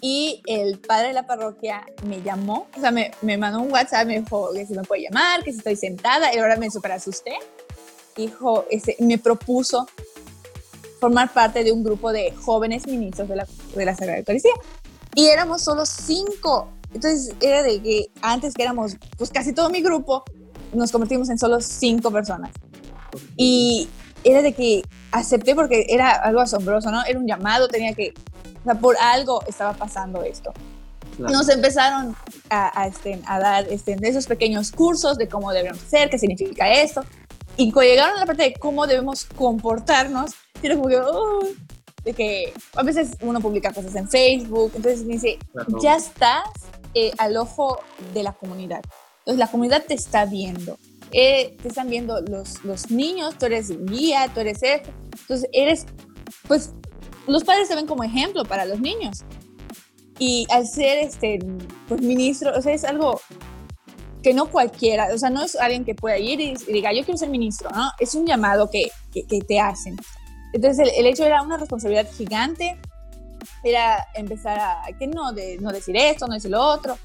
y 0.00 0.42
el 0.46 0.78
padre 0.78 1.08
de 1.08 1.14
la 1.14 1.26
parroquia 1.26 1.84
me 2.04 2.22
llamó, 2.22 2.66
o 2.76 2.80
sea, 2.80 2.90
me, 2.90 3.10
me 3.22 3.36
mandó 3.36 3.60
un 3.60 3.70
WhatsApp, 3.70 4.06
me 4.06 4.20
dijo 4.20 4.50
que 4.52 4.66
si 4.66 4.74
me 4.74 4.82
puede 4.82 5.02
llamar, 5.02 5.42
que 5.44 5.52
si 5.52 5.58
estoy 5.58 5.76
sentada, 5.76 6.34
y 6.34 6.38
ahora 6.38 6.56
me 6.56 6.70
super 6.70 6.92
asusté. 6.92 7.34
Dijo, 8.16 8.64
ese, 8.70 8.96
me 9.00 9.18
propuso 9.18 9.86
formar 11.00 11.32
parte 11.32 11.64
de 11.64 11.72
un 11.72 11.82
grupo 11.82 12.12
de 12.12 12.32
jóvenes 12.32 12.86
ministros 12.86 13.28
de 13.28 13.36
la, 13.36 13.46
de 13.74 13.84
la 13.84 13.94
Sagrada 13.94 14.18
Eucaristía. 14.18 14.52
Y 15.14 15.26
éramos 15.26 15.62
solo 15.62 15.86
cinco. 15.86 16.68
Entonces 16.92 17.34
era 17.40 17.62
de 17.62 17.80
que 17.82 18.10
antes 18.20 18.54
que 18.54 18.62
éramos, 18.62 18.96
pues 19.16 19.30
casi 19.30 19.52
todo 19.52 19.70
mi 19.70 19.80
grupo, 19.80 20.24
nos 20.72 20.92
convertimos 20.92 21.30
en 21.30 21.38
solo 21.38 21.60
cinco 21.60 22.10
personas. 22.10 22.52
Y 23.36 23.88
era 24.22 24.42
de 24.42 24.52
que 24.52 24.82
acepté 25.12 25.54
porque 25.54 25.86
era 25.88 26.10
algo 26.10 26.40
asombroso, 26.40 26.90
¿no? 26.90 27.04
Era 27.04 27.18
un 27.18 27.26
llamado, 27.26 27.68
tenía 27.68 27.94
que, 27.94 28.12
o 28.60 28.64
sea, 28.64 28.74
por 28.74 28.96
algo 28.98 29.42
estaba 29.46 29.72
pasando 29.72 30.22
esto. 30.22 30.52
Nos 31.18 31.48
empezaron 31.48 32.16
a, 32.48 32.80
a, 32.80 32.86
este, 32.86 33.20
a 33.26 33.38
dar 33.38 33.66
este, 33.68 33.96
esos 34.02 34.26
pequeños 34.26 34.70
cursos 34.72 35.18
de 35.18 35.28
cómo 35.28 35.52
debemos 35.52 35.80
ser, 35.80 36.08
qué 36.08 36.18
significa 36.18 36.72
esto. 36.72 37.02
Y 37.56 37.72
cuando 37.72 37.90
llegaron 37.90 38.16
a 38.16 38.20
la 38.20 38.26
parte 38.26 38.44
de 38.44 38.52
cómo 38.54 38.86
debemos 38.86 39.24
comportarnos, 39.24 40.32
era 40.62 40.76
como 40.76 40.88
que, 40.88 41.00
de 42.04 42.12
que 42.14 42.54
a 42.74 42.82
veces 42.82 43.10
uno 43.20 43.40
publica 43.40 43.72
cosas 43.72 43.94
en 43.96 44.08
Facebook, 44.08 44.72
entonces 44.74 45.04
me 45.04 45.14
dice, 45.14 45.38
ya 45.82 45.96
estás 45.96 46.44
eh, 46.94 47.12
al 47.18 47.36
ojo 47.36 47.80
de 48.14 48.22
la 48.22 48.32
comunidad. 48.32 48.80
Entonces 49.20 49.38
la 49.38 49.48
comunidad 49.48 49.84
te 49.86 49.94
está 49.94 50.24
viendo. 50.24 50.78
Eh, 51.12 51.56
te 51.60 51.68
están 51.68 51.90
viendo 51.90 52.20
los, 52.20 52.64
los 52.64 52.90
niños, 52.90 53.36
tú 53.36 53.46
eres 53.46 53.70
guía, 53.84 54.30
tú 54.32 54.40
eres 54.40 54.62
esto. 54.62 54.90
Entonces 55.20 55.50
eres, 55.52 55.86
pues, 56.46 56.72
los 57.30 57.44
padres 57.44 57.68
se 57.68 57.74
ven 57.74 57.86
como 57.86 58.04
ejemplo 58.04 58.44
para 58.44 58.64
los 58.64 58.80
niños. 58.80 59.24
Y 60.18 60.46
al 60.50 60.66
ser 60.66 60.98
este, 60.98 61.38
pues, 61.88 62.02
ministro, 62.02 62.52
o 62.56 62.60
sea, 62.60 62.74
es 62.74 62.84
algo 62.84 63.20
que 64.22 64.34
no 64.34 64.50
cualquiera, 64.50 65.08
o 65.14 65.18
sea, 65.18 65.30
no 65.30 65.42
es 65.42 65.56
alguien 65.56 65.84
que 65.84 65.94
pueda 65.94 66.18
ir 66.18 66.40
y, 66.40 66.54
diga, 66.70 66.92
yo 66.92 67.04
quiero 67.04 67.16
ser 67.16 67.30
ministro, 67.30 67.70
¿no? 67.70 67.90
Es 67.98 68.14
un 68.14 68.26
llamado 68.26 68.68
que, 68.70 68.90
que, 69.12 69.40
te 69.40 69.58
hacen. 69.58 69.96
Entonces, 70.52 70.88
el, 70.88 70.94
el, 70.94 71.06
hecho 71.06 71.24
era 71.24 71.40
una 71.40 71.56
responsabilidad 71.56 72.06
gigante, 72.12 72.78
era 73.64 74.06
empezar 74.14 74.58
a, 74.58 74.82
que 74.98 75.06
no, 75.06 75.32
de, 75.32 75.58
no 75.58 75.72
decir 75.72 75.96
esto, 75.96 76.26
no 76.26 76.34
decir 76.34 76.50
lo 76.50 76.60
otro. 76.60 76.98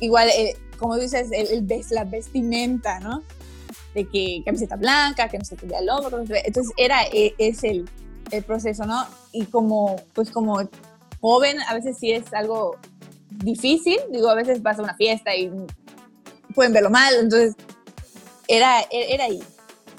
Igual, 0.00 0.28
eh, 0.30 0.56
como 0.78 0.96
dices, 0.96 1.28
el, 1.32 1.68
el, 1.70 1.84
la 1.90 2.04
vestimenta, 2.04 3.00
¿no? 3.00 3.22
De 3.94 4.06
que 4.08 4.42
camiseta 4.44 4.76
blanca, 4.76 5.28
que 5.28 5.38
no 5.38 5.44
se 5.44 5.56
te 5.56 5.66
vea 5.66 5.80
el 5.80 5.90
hombro. 5.90 6.20
Entonces, 6.20 6.72
era, 6.76 7.02
e, 7.12 7.34
es 7.38 7.64
el, 7.64 7.88
el 8.30 8.44
proceso, 8.44 8.84
¿no? 8.86 9.06
Y 9.32 9.46
como, 9.46 9.96
pues 10.14 10.30
como 10.30 10.60
joven, 11.20 11.58
a 11.68 11.74
veces 11.74 11.96
sí 11.98 12.12
es 12.12 12.32
algo 12.32 12.76
difícil, 13.30 13.98
digo, 14.10 14.28
a 14.28 14.34
veces 14.34 14.62
vas 14.62 14.78
a 14.78 14.82
una 14.82 14.94
fiesta 14.94 15.34
y 15.34 15.50
pueden 16.54 16.72
verlo 16.72 16.90
mal, 16.90 17.14
entonces 17.14 17.54
era, 18.46 18.80
era 18.90 19.24
ahí. 19.24 19.42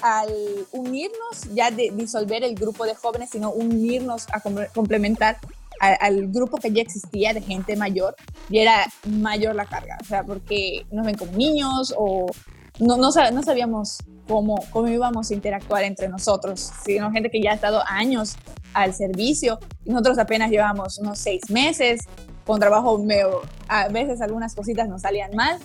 Al 0.02 0.32
unirnos, 0.72 1.42
ya 1.52 1.70
de 1.70 1.90
disolver 1.94 2.42
el 2.42 2.54
grupo 2.54 2.84
de 2.84 2.94
jóvenes, 2.94 3.30
sino 3.30 3.50
unirnos 3.50 4.26
a 4.32 4.40
complementar 4.72 5.38
al, 5.78 6.28
grupo 6.28 6.58
que 6.58 6.72
ya 6.72 6.82
existía 6.82 7.32
de 7.32 7.40
gente 7.40 7.76
mayor, 7.76 8.14
y 8.48 8.58
era 8.58 8.86
mayor 9.04 9.54
la 9.54 9.66
carga, 9.66 9.98
o 10.00 10.04
sea, 10.04 10.24
porque 10.24 10.86
nos 10.90 11.06
ven 11.06 11.16
como 11.16 11.32
niños 11.32 11.94
o 11.96 12.30
no, 12.78 12.96
no, 12.96 13.10
no 13.10 13.42
sabíamos 13.42 13.98
cómo, 14.30 14.64
cómo 14.70 14.86
íbamos 14.86 15.28
a 15.28 15.34
interactuar 15.34 15.82
entre 15.82 16.08
nosotros, 16.08 16.70
sino 16.84 17.10
gente 17.10 17.30
que 17.30 17.42
ya 17.42 17.50
ha 17.50 17.54
estado 17.54 17.82
años 17.88 18.36
al 18.74 18.94
servicio, 18.94 19.58
y 19.84 19.90
nosotros 19.90 20.18
apenas 20.18 20.52
llevamos 20.52 20.98
unos 20.98 21.18
seis 21.18 21.50
meses, 21.50 22.02
con 22.46 22.60
trabajo 22.60 22.96
medio, 22.98 23.42
a 23.66 23.88
veces 23.88 24.20
algunas 24.20 24.54
cositas 24.54 24.88
nos 24.88 25.02
salían 25.02 25.32
mal, 25.34 25.58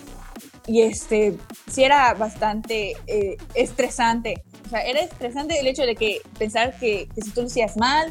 y 0.66 0.82
este, 0.82 1.38
sí 1.70 1.84
era 1.84 2.12
bastante 2.14 2.96
eh, 3.06 3.36
estresante. 3.54 4.42
O 4.66 4.68
sea, 4.70 4.80
era 4.80 4.98
estresante 4.98 5.60
el 5.60 5.68
hecho 5.68 5.84
de 5.84 5.94
que 5.94 6.20
pensar 6.36 6.76
que, 6.76 7.08
si 7.14 7.30
tú 7.30 7.42
lo 7.42 7.46
hacías 7.46 7.76
mal, 7.76 8.10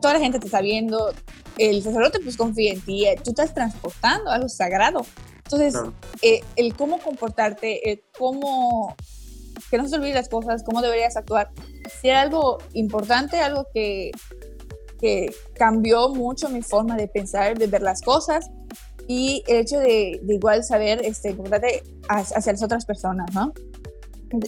toda 0.00 0.14
la 0.14 0.20
gente 0.20 0.38
te 0.38 0.46
está 0.46 0.60
viendo, 0.60 1.12
el 1.58 1.82
sacerdote 1.82 2.20
pues 2.20 2.36
confía 2.36 2.72
en 2.72 2.80
ti, 2.80 3.06
eh, 3.06 3.16
tú 3.24 3.30
estás 3.30 3.52
transportando 3.52 4.30
algo 4.30 4.48
sagrado. 4.48 5.04
Entonces, 5.50 5.74
eh, 6.22 6.42
el 6.54 6.76
cómo 6.76 7.00
comportarte, 7.00 7.90
el 7.90 8.02
cómo, 8.16 8.94
que 9.70 9.78
no 9.78 9.88
se 9.88 9.96
olviden 9.96 10.14
las 10.14 10.28
cosas, 10.28 10.62
cómo 10.64 10.80
deberías 10.82 11.16
actuar, 11.16 11.50
sí 12.00 12.08
era 12.08 12.22
algo 12.22 12.58
importante, 12.72 13.40
algo 13.40 13.66
que, 13.72 14.10
que 15.00 15.32
cambió 15.54 16.08
mucho 16.10 16.48
mi 16.48 16.62
forma 16.62 16.96
de 16.96 17.08
pensar, 17.08 17.58
de 17.58 17.66
ver 17.66 17.82
las 17.82 18.02
cosas 18.02 18.50
y 19.06 19.42
el 19.48 19.58
hecho 19.58 19.78
de, 19.78 20.20
de 20.22 20.34
igual 20.34 20.62
saber 20.62 21.00
este, 21.04 21.34
comportarte 21.34 21.82
hacia 22.08 22.52
las 22.52 22.62
otras 22.62 22.84
personas, 22.84 23.34
¿no? 23.34 23.52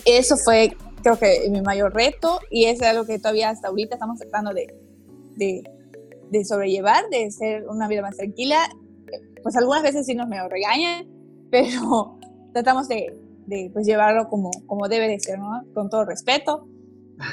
Eso 0.04 0.36
fue, 0.36 0.76
creo 1.02 1.18
que, 1.18 1.48
mi 1.50 1.62
mayor 1.62 1.94
reto 1.94 2.38
y 2.50 2.66
es 2.66 2.82
algo 2.82 3.06
que 3.06 3.18
todavía 3.18 3.48
hasta 3.48 3.68
ahorita 3.68 3.94
estamos 3.94 4.18
tratando 4.18 4.52
de, 4.52 4.74
de, 5.36 5.62
de 6.30 6.44
sobrellevar, 6.44 7.08
de 7.10 7.30
ser 7.30 7.66
una 7.68 7.88
vida 7.88 8.02
más 8.02 8.16
tranquila. 8.16 8.68
Pues 9.42 9.56
algunas 9.56 9.82
veces 9.82 10.04
sí 10.04 10.14
nos 10.14 10.28
me 10.28 10.46
regañan, 10.46 11.08
pero 11.50 12.18
tratamos 12.52 12.86
de, 12.88 13.18
de 13.46 13.70
pues, 13.72 13.86
llevarlo 13.86 14.28
como, 14.28 14.50
como 14.66 14.88
debe 14.88 15.08
de 15.08 15.20
ser, 15.20 15.38
¿no? 15.38 15.62
Con 15.74 15.90
todo 15.90 16.04
respeto 16.04 16.66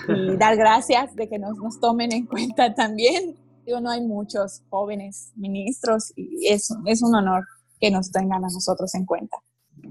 y 0.08 0.36
dar 0.38 0.58
gracias 0.58 1.16
de 1.16 1.30
que 1.30 1.40
nos, 1.40 1.58
nos 1.58 1.80
tomen 1.80 2.12
en 2.12 2.26
cuenta 2.26 2.74
también 2.74 3.36
digo, 3.68 3.82
no 3.82 3.90
hay 3.90 4.02
muchos 4.02 4.64
jóvenes 4.70 5.34
ministros 5.36 6.14
y 6.16 6.48
es, 6.48 6.74
es 6.86 7.04
un 7.04 7.14
honor 7.14 7.44
que 7.80 7.92
nos 7.92 8.12
tengan 8.12 8.44
a 8.44 8.48
nosotros 8.48 8.96
en 8.96 9.06
cuenta. 9.06 9.38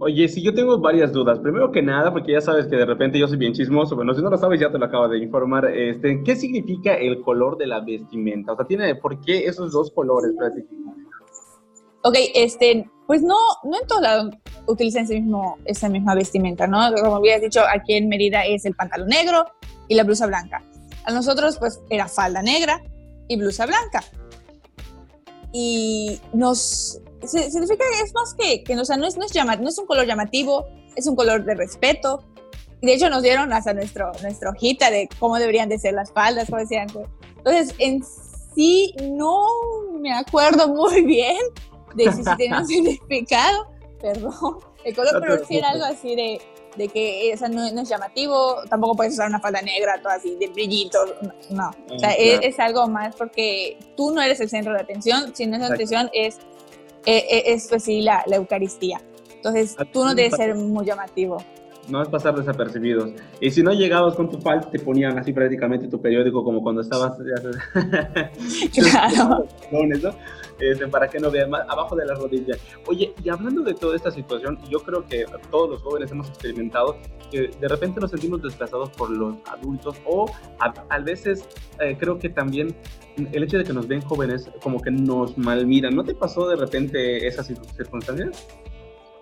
Oye, 0.00 0.26
si 0.28 0.42
yo 0.42 0.52
tengo 0.52 0.80
varias 0.80 1.12
dudas. 1.12 1.38
Primero 1.38 1.70
que 1.70 1.82
nada, 1.82 2.12
porque 2.12 2.32
ya 2.32 2.40
sabes 2.40 2.66
que 2.66 2.76
de 2.76 2.86
repente 2.86 3.18
yo 3.18 3.28
soy 3.28 3.36
bien 3.36 3.52
chismoso, 3.52 3.94
bueno, 3.94 4.14
si 4.14 4.22
no 4.22 4.30
lo 4.30 4.38
sabes 4.38 4.58
ya 4.58 4.72
te 4.72 4.78
lo 4.78 4.86
acabo 4.86 5.08
de 5.08 5.18
informar, 5.18 5.66
este, 5.66 6.22
¿qué 6.24 6.34
significa 6.34 6.94
el 6.94 7.20
color 7.20 7.56
de 7.56 7.66
la 7.66 7.80
vestimenta? 7.80 8.52
O 8.52 8.56
sea, 8.56 8.66
tiene, 8.66 8.94
¿por 8.96 9.20
qué 9.20 9.46
esos 9.46 9.72
dos 9.72 9.92
colores 9.92 10.32
prácticamente? 10.36 11.05
Ok, 12.06 12.14
este, 12.34 12.88
pues 13.08 13.20
no, 13.22 13.34
no 13.64 13.80
en 13.80 13.86
todos 13.88 14.00
lados 14.00 14.34
utilizan 14.68 15.02
ese 15.02 15.14
mismo, 15.14 15.58
esa 15.64 15.88
misma 15.88 16.14
vestimenta, 16.14 16.68
¿no? 16.68 16.94
Como 16.94 17.16
habías 17.16 17.40
dicho, 17.40 17.62
aquí 17.68 17.94
en 17.94 18.08
Mérida 18.08 18.46
es 18.46 18.64
el 18.64 18.76
pantalón 18.76 19.08
negro 19.08 19.44
y 19.88 19.96
la 19.96 20.04
blusa 20.04 20.28
blanca. 20.28 20.62
A 21.02 21.10
nosotros, 21.10 21.58
pues, 21.58 21.80
era 21.90 22.06
falda 22.06 22.42
negra, 22.42 22.80
y 23.26 23.36
blusa 23.36 23.66
blanca. 23.66 24.04
Y 25.52 26.20
nos 26.32 27.00
significa 27.24 27.84
que 27.90 28.04
es 28.04 28.14
más 28.14 28.34
que, 28.34 28.62
que 28.62 28.78
o 28.78 28.84
sea, 28.84 28.96
no, 28.96 29.08
es, 29.08 29.16
no, 29.16 29.24
es 29.24 29.34
no 29.34 29.68
es 29.68 29.78
un 29.78 29.86
color 29.86 30.06
llamativo, 30.06 30.64
es 30.94 31.08
un 31.08 31.16
color 31.16 31.44
de 31.44 31.56
respeto. 31.56 32.22
De 32.82 32.94
hecho 32.94 33.10
nos 33.10 33.24
dieron 33.24 33.52
hasta 33.52 33.74
nuestro, 33.74 34.12
nuestra 34.22 34.50
hojita 34.50 34.92
de 34.92 35.08
cómo 35.18 35.40
deberían 35.40 35.68
de 35.68 35.80
ser 35.80 35.94
las 35.94 36.12
faldas, 36.12 36.46
como 36.46 36.60
decían. 36.60 36.86
Entonces, 37.38 37.74
en 37.80 38.04
sí 38.54 38.94
no 39.10 39.48
me 39.98 40.12
acuerdo 40.12 40.68
muy 40.74 41.02
bien 41.02 41.38
de 41.96 42.12
si, 42.12 42.22
si 42.22 42.36
tiene 42.36 42.58
un 42.58 42.66
significado, 42.66 43.66
perdón, 44.00 44.58
el 44.84 44.94
color, 44.94 45.20
pero 45.20 45.44
sí 45.44 45.58
era 45.58 45.70
algo 45.70 45.84
así 45.84 46.14
de, 46.14 46.40
de 46.76 46.88
que 46.88 47.32
esa 47.32 47.48
no, 47.48 47.64
es 47.66 47.88
llamativo, 47.88 48.62
tampoco 48.68 48.96
puedes 48.96 49.14
usar 49.14 49.28
una 49.28 49.40
falda 49.40 49.62
negra, 49.62 50.00
toda 50.00 50.14
así, 50.14 50.36
de 50.36 50.48
brillito, 50.48 50.98
no. 51.50 51.70
O 51.90 51.98
sea, 51.98 52.10
mm, 52.10 52.42
es, 52.42 52.60
algo 52.60 52.86
más 52.86 53.16
porque 53.16 53.78
tú 53.96 54.12
no 54.12 54.22
eres 54.22 54.40
el 54.40 54.48
centro 54.48 54.72
de 54.72 54.80
atención, 54.80 55.34
sino 55.34 55.56
esa 55.56 55.72
atención 55.72 56.10
es, 56.12 56.38
es, 57.04 57.24
es, 57.28 57.68
pues 57.68 57.84
sí, 57.84 58.02
la, 58.02 58.22
la 58.26 58.36
Eucaristía. 58.36 59.00
Entonces, 59.34 59.76
tú 59.92 60.04
no 60.04 60.14
debes 60.14 60.34
ser 60.34 60.54
muy 60.54 60.84
llamativo 60.84 61.38
no 61.88 62.02
es 62.02 62.08
pasar 62.08 62.34
desapercibidos. 62.34 63.10
Y 63.40 63.50
si 63.50 63.62
no 63.62 63.72
llegabas 63.72 64.14
con 64.14 64.30
tu 64.30 64.38
falda, 64.38 64.68
te 64.70 64.78
ponían 64.78 65.18
así 65.18 65.32
prácticamente 65.32 65.88
tu 65.88 66.00
periódico 66.00 66.42
como 66.44 66.62
cuando 66.62 66.80
estabas... 66.82 67.16
claro. 68.74 69.46
Este, 70.58 70.86
para 70.88 71.08
que 71.08 71.18
no 71.20 71.30
vean 71.30 71.50
más 71.50 71.68
abajo 71.68 71.94
de 71.96 72.06
la 72.06 72.14
rodilla. 72.14 72.56
Oye, 72.86 73.12
y 73.22 73.28
hablando 73.28 73.62
de 73.62 73.74
toda 73.74 73.94
esta 73.94 74.10
situación, 74.10 74.58
yo 74.70 74.80
creo 74.80 75.06
que 75.06 75.26
todos 75.50 75.70
los 75.70 75.82
jóvenes 75.82 76.10
hemos 76.10 76.28
experimentado 76.28 76.96
que 77.30 77.48
de 77.48 77.68
repente 77.68 78.00
nos 78.00 78.10
sentimos 78.10 78.42
desplazados 78.42 78.90
por 78.90 79.10
los 79.10 79.36
adultos 79.46 79.96
o 80.04 80.30
a, 80.58 80.98
veces 81.00 81.44
eh, 81.80 81.96
creo 81.98 82.18
que 82.18 82.28
también 82.28 82.74
el 83.32 83.42
hecho 83.42 83.58
de 83.58 83.64
que 83.64 83.72
nos 83.72 83.86
ven 83.86 84.00
jóvenes 84.02 84.48
como 84.62 84.80
que 84.80 84.90
nos 84.90 85.36
malmiran. 85.36 85.94
¿No 85.94 86.04
te 86.04 86.14
pasó 86.14 86.48
de 86.48 86.56
repente 86.56 87.26
esas 87.26 87.46
circunstancias? 87.46 88.46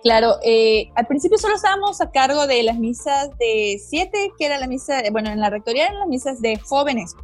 Claro, 0.03 0.35
eh, 0.43 0.91
al 0.93 1.07
principio 1.07 1.37
solo 1.37 1.55
estábamos 1.55 1.99
a 1.99 2.11
cargo 2.11 2.45
de 2.45 2.61
las 2.61 2.77
misas 2.77 3.35
de 3.39 3.81
siete, 3.83 4.31
que 4.37 4.45
era 4.45 4.59
la 4.59 4.67
misa, 4.67 5.01
bueno, 5.11 5.31
en 5.31 5.39
la 5.39 5.49
rectoría 5.49 5.87
eran 5.87 5.99
las 5.99 6.07
misas 6.07 6.41
de 6.41 6.57
jóvenes. 6.59 7.15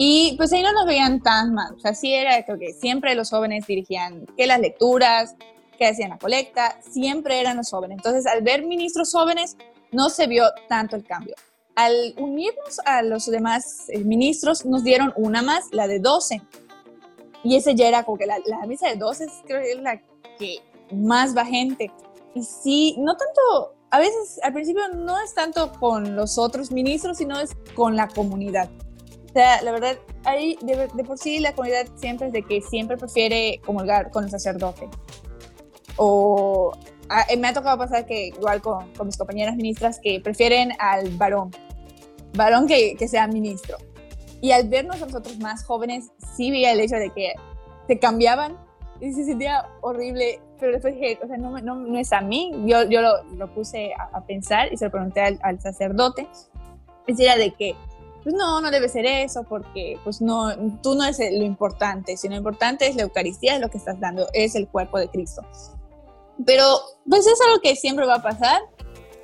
Y 0.00 0.36
pues 0.36 0.52
ahí 0.52 0.62
no 0.62 0.72
nos 0.72 0.86
veían 0.86 1.20
tan 1.20 1.52
mal, 1.52 1.74
o 1.74 1.80
sea, 1.80 1.92
sí 1.92 2.14
era 2.14 2.44
creo 2.44 2.56
que 2.56 2.72
siempre 2.72 3.16
los 3.16 3.30
jóvenes 3.30 3.66
dirigían 3.66 4.26
que 4.36 4.46
las 4.46 4.60
lecturas, 4.60 5.34
que 5.76 5.86
hacían 5.86 6.10
la 6.10 6.18
colecta, 6.18 6.78
siempre 6.82 7.40
eran 7.40 7.56
los 7.56 7.68
jóvenes. 7.68 7.98
Entonces, 7.98 8.24
al 8.26 8.42
ver 8.42 8.64
ministros 8.64 9.10
jóvenes, 9.12 9.56
no 9.90 10.08
se 10.08 10.28
vio 10.28 10.44
tanto 10.68 10.94
el 10.94 11.04
cambio. 11.04 11.34
Al 11.74 12.14
unirnos 12.16 12.78
a 12.84 13.02
los 13.02 13.26
demás 13.26 13.86
eh, 13.88 13.98
ministros, 13.98 14.64
nos 14.64 14.84
dieron 14.84 15.12
una 15.16 15.42
más, 15.42 15.64
la 15.72 15.88
de 15.88 15.98
12. 15.98 16.42
Y 17.42 17.56
ese 17.56 17.74
ya 17.74 17.88
era 17.88 18.04
como 18.04 18.18
que 18.18 18.26
la, 18.26 18.38
la 18.46 18.66
misa 18.66 18.88
de 18.88 18.96
12 18.96 19.26
creo 19.46 19.62
que 19.62 19.72
es 19.72 19.80
la 19.80 20.00
que 20.38 20.58
más 20.92 21.36
va 21.36 21.44
gente. 21.44 21.90
Y 22.34 22.44
sí, 22.44 22.94
no 22.98 23.16
tanto, 23.16 23.74
a 23.90 23.98
veces 23.98 24.38
al 24.44 24.52
principio 24.52 24.82
no 24.94 25.20
es 25.20 25.34
tanto 25.34 25.72
con 25.72 26.14
los 26.14 26.38
otros 26.38 26.70
ministros, 26.70 27.18
sino 27.18 27.40
es 27.40 27.56
con 27.74 27.96
la 27.96 28.06
comunidad. 28.06 28.68
Sea, 29.38 29.62
la 29.62 29.70
verdad, 29.70 29.96
ahí 30.24 30.58
de, 30.62 30.88
de 30.92 31.04
por 31.04 31.16
sí 31.16 31.38
la 31.38 31.52
comunidad 31.52 31.86
siempre 31.94 32.26
es 32.26 32.32
de 32.32 32.42
que 32.42 32.60
siempre 32.60 32.96
prefiere 32.96 33.60
comulgar 33.64 34.10
con 34.10 34.24
el 34.24 34.30
sacerdote. 34.30 34.88
O 35.96 36.72
eh, 37.30 37.36
me 37.36 37.46
ha 37.46 37.52
tocado 37.52 37.78
pasar 37.78 38.04
que 38.04 38.26
igual 38.26 38.60
con, 38.60 38.92
con, 38.94 39.06
mis 39.06 39.16
compañeras 39.16 39.54
ministras 39.54 40.00
que 40.02 40.18
prefieren 40.18 40.72
al 40.80 41.10
varón, 41.10 41.52
varón 42.34 42.66
que, 42.66 42.96
que 42.96 43.06
sea 43.06 43.28
ministro. 43.28 43.76
Y 44.40 44.50
al 44.50 44.68
vernos 44.68 45.00
a 45.00 45.06
nosotros 45.06 45.38
más 45.38 45.64
jóvenes, 45.64 46.10
sí 46.36 46.50
vi 46.50 46.64
el 46.64 46.80
hecho 46.80 46.96
de 46.96 47.10
que 47.10 47.34
se 47.86 47.96
cambiaban 48.00 48.58
y 49.00 49.12
se 49.12 49.24
sentía 49.24 49.68
horrible, 49.82 50.40
pero 50.58 50.72
después 50.72 50.96
dije, 50.96 51.16
o 51.22 51.28
sea, 51.28 51.36
no, 51.36 51.56
no, 51.60 51.76
no 51.76 51.96
es 51.96 52.12
a 52.12 52.22
mí, 52.22 52.50
yo, 52.66 52.82
yo 52.90 53.02
lo, 53.02 53.22
lo 53.36 53.54
puse 53.54 53.92
a, 53.94 54.16
a, 54.16 54.26
pensar 54.26 54.72
y 54.72 54.76
se 54.76 54.86
lo 54.86 54.90
pregunté 54.90 55.20
al, 55.20 55.38
al 55.44 55.60
sacerdote, 55.60 56.26
decía 57.06 57.36
de 57.36 57.52
que, 57.52 57.76
pues 58.28 58.36
no, 58.36 58.60
no 58.60 58.70
debe 58.70 58.90
ser 58.90 59.06
eso, 59.06 59.42
porque 59.42 59.98
pues 60.04 60.20
no, 60.20 60.54
tú 60.82 60.94
no 60.94 61.06
es 61.06 61.18
lo 61.18 61.44
importante, 61.44 62.14
sino 62.18 62.34
lo 62.34 62.38
importante 62.38 62.86
es 62.86 62.94
la 62.94 63.04
Eucaristía, 63.04 63.54
es 63.54 63.60
lo 63.62 63.70
que 63.70 63.78
estás 63.78 63.98
dando, 64.00 64.28
es 64.34 64.54
el 64.54 64.68
cuerpo 64.68 64.98
de 64.98 65.08
Cristo. 65.08 65.40
Pero 66.44 66.78
pues 67.08 67.26
es 67.26 67.40
algo 67.46 67.62
que 67.62 67.74
siempre 67.74 68.04
va 68.04 68.16
a 68.16 68.22
pasar. 68.22 68.60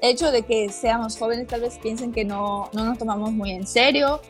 El 0.00 0.12
hecho 0.12 0.30
de 0.30 0.40
que 0.40 0.70
seamos 0.70 1.18
jóvenes 1.18 1.48
tal 1.48 1.60
vez 1.60 1.76
piensen 1.82 2.12
que 2.12 2.24
no, 2.24 2.70
no 2.72 2.86
nos 2.86 2.96
tomamos 2.96 3.30
muy 3.30 3.50
en 3.50 3.66
serio 3.66 4.22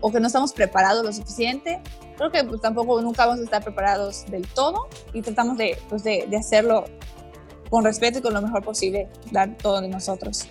o 0.00 0.10
que 0.10 0.20
no 0.20 0.28
estamos 0.28 0.54
preparados 0.54 1.04
lo 1.04 1.12
suficiente. 1.12 1.82
Creo 2.16 2.30
que 2.30 2.44
pues, 2.44 2.62
tampoco 2.62 2.98
nunca 3.02 3.26
vamos 3.26 3.42
a 3.42 3.44
estar 3.44 3.62
preparados 3.62 4.24
del 4.30 4.48
todo 4.48 4.88
y 5.12 5.20
tratamos 5.20 5.58
de, 5.58 5.76
pues, 5.90 6.02
de, 6.02 6.24
de 6.30 6.36
hacerlo 6.38 6.86
con 7.68 7.84
respeto 7.84 8.20
y 8.20 8.22
con 8.22 8.32
lo 8.32 8.40
mejor 8.40 8.62
posible, 8.62 9.06
dar 9.30 9.54
todo 9.58 9.82
de 9.82 9.88
nosotros. 9.88 10.48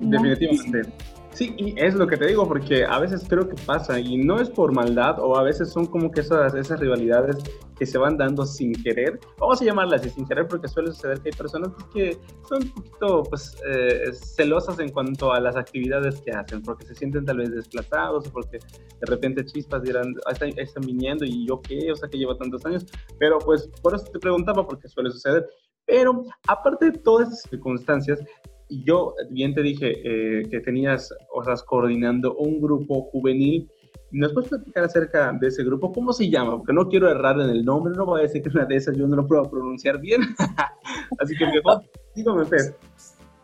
Definitivamente. 0.00 0.82
Sí, 0.82 1.15
y 1.40 1.74
es 1.76 1.94
lo 1.94 2.06
que 2.06 2.16
te 2.16 2.26
digo, 2.26 2.46
porque 2.46 2.84
a 2.84 2.98
veces 2.98 3.24
creo 3.28 3.48
que 3.48 3.56
pasa, 3.66 3.98
y 3.98 4.16
no 4.16 4.40
es 4.40 4.48
por 4.48 4.72
maldad, 4.72 5.18
o 5.18 5.36
a 5.36 5.42
veces 5.42 5.70
son 5.70 5.86
como 5.86 6.10
que 6.10 6.20
esas, 6.20 6.54
esas 6.54 6.80
rivalidades 6.80 7.36
que 7.78 7.84
se 7.84 7.98
van 7.98 8.16
dando 8.16 8.46
sin 8.46 8.72
querer, 8.72 9.20
vamos 9.38 9.60
a 9.60 9.64
llamarlas 9.64 10.00
así, 10.00 10.10
sin 10.10 10.26
querer, 10.26 10.48
porque 10.48 10.68
suele 10.68 10.92
suceder 10.92 11.20
que 11.20 11.28
hay 11.30 11.36
personas 11.36 11.70
que 11.92 12.18
son 12.48 12.62
un 12.62 12.70
poquito 12.70 13.22
pues, 13.24 13.56
eh, 13.68 14.12
celosas 14.12 14.78
en 14.78 14.90
cuanto 14.90 15.32
a 15.32 15.40
las 15.40 15.56
actividades 15.56 16.20
que 16.22 16.30
hacen, 16.30 16.62
porque 16.62 16.86
se 16.86 16.94
sienten 16.94 17.24
tal 17.24 17.38
vez 17.38 17.50
desplazados, 17.50 18.28
porque 18.30 18.58
de 18.58 19.06
repente 19.06 19.44
chispas 19.44 19.82
dirán, 19.82 20.14
ah, 20.26 20.32
están, 20.32 20.84
viniendo 20.86 21.24
y 21.24 21.46
yo 21.46 21.60
qué, 21.60 21.92
o 21.92 21.96
sea, 21.96 22.08
que 22.08 22.18
llevo 22.18 22.36
tantos 22.36 22.64
años, 22.64 22.86
pero 23.18 23.38
pues 23.38 23.68
por 23.82 23.94
eso 23.94 24.04
te 24.04 24.18
preguntaba, 24.18 24.66
porque 24.66 24.88
suele 24.88 25.10
suceder. 25.10 25.46
Pero 25.86 26.24
aparte 26.48 26.86
de 26.86 26.98
todas 26.98 27.28
esas 27.28 27.42
circunstancias, 27.42 28.20
y 28.20 28.55
yo 28.68 29.14
bien 29.30 29.54
te 29.54 29.62
dije 29.62 29.92
eh, 30.04 30.48
que 30.50 30.60
tenías, 30.60 31.12
o 31.32 31.44
sea, 31.44 31.54
coordinando 31.66 32.34
un 32.36 32.60
grupo 32.60 33.02
juvenil. 33.12 33.70
¿Nos 34.12 34.32
puedes 34.32 34.50
platicar 34.50 34.84
acerca 34.84 35.32
de 35.32 35.48
ese 35.48 35.64
grupo? 35.64 35.92
¿Cómo 35.92 36.12
se 36.12 36.30
llama? 36.30 36.56
Porque 36.58 36.72
no 36.72 36.88
quiero 36.88 37.10
errar 37.10 37.40
en 37.40 37.50
el 37.50 37.64
nombre, 37.64 37.94
no 37.96 38.06
voy 38.06 38.20
a 38.20 38.22
decir 38.24 38.42
que 38.42 38.48
una 38.50 38.64
de 38.64 38.76
esas 38.76 38.96
yo 38.96 39.06
no 39.06 39.16
lo 39.16 39.26
puedo 39.26 39.50
pronunciar 39.50 40.00
bien. 40.00 40.22
Así 41.18 41.36
que 41.36 41.46
mejor, 41.46 41.82
dígame, 42.14 42.44
Fer. 42.46 42.76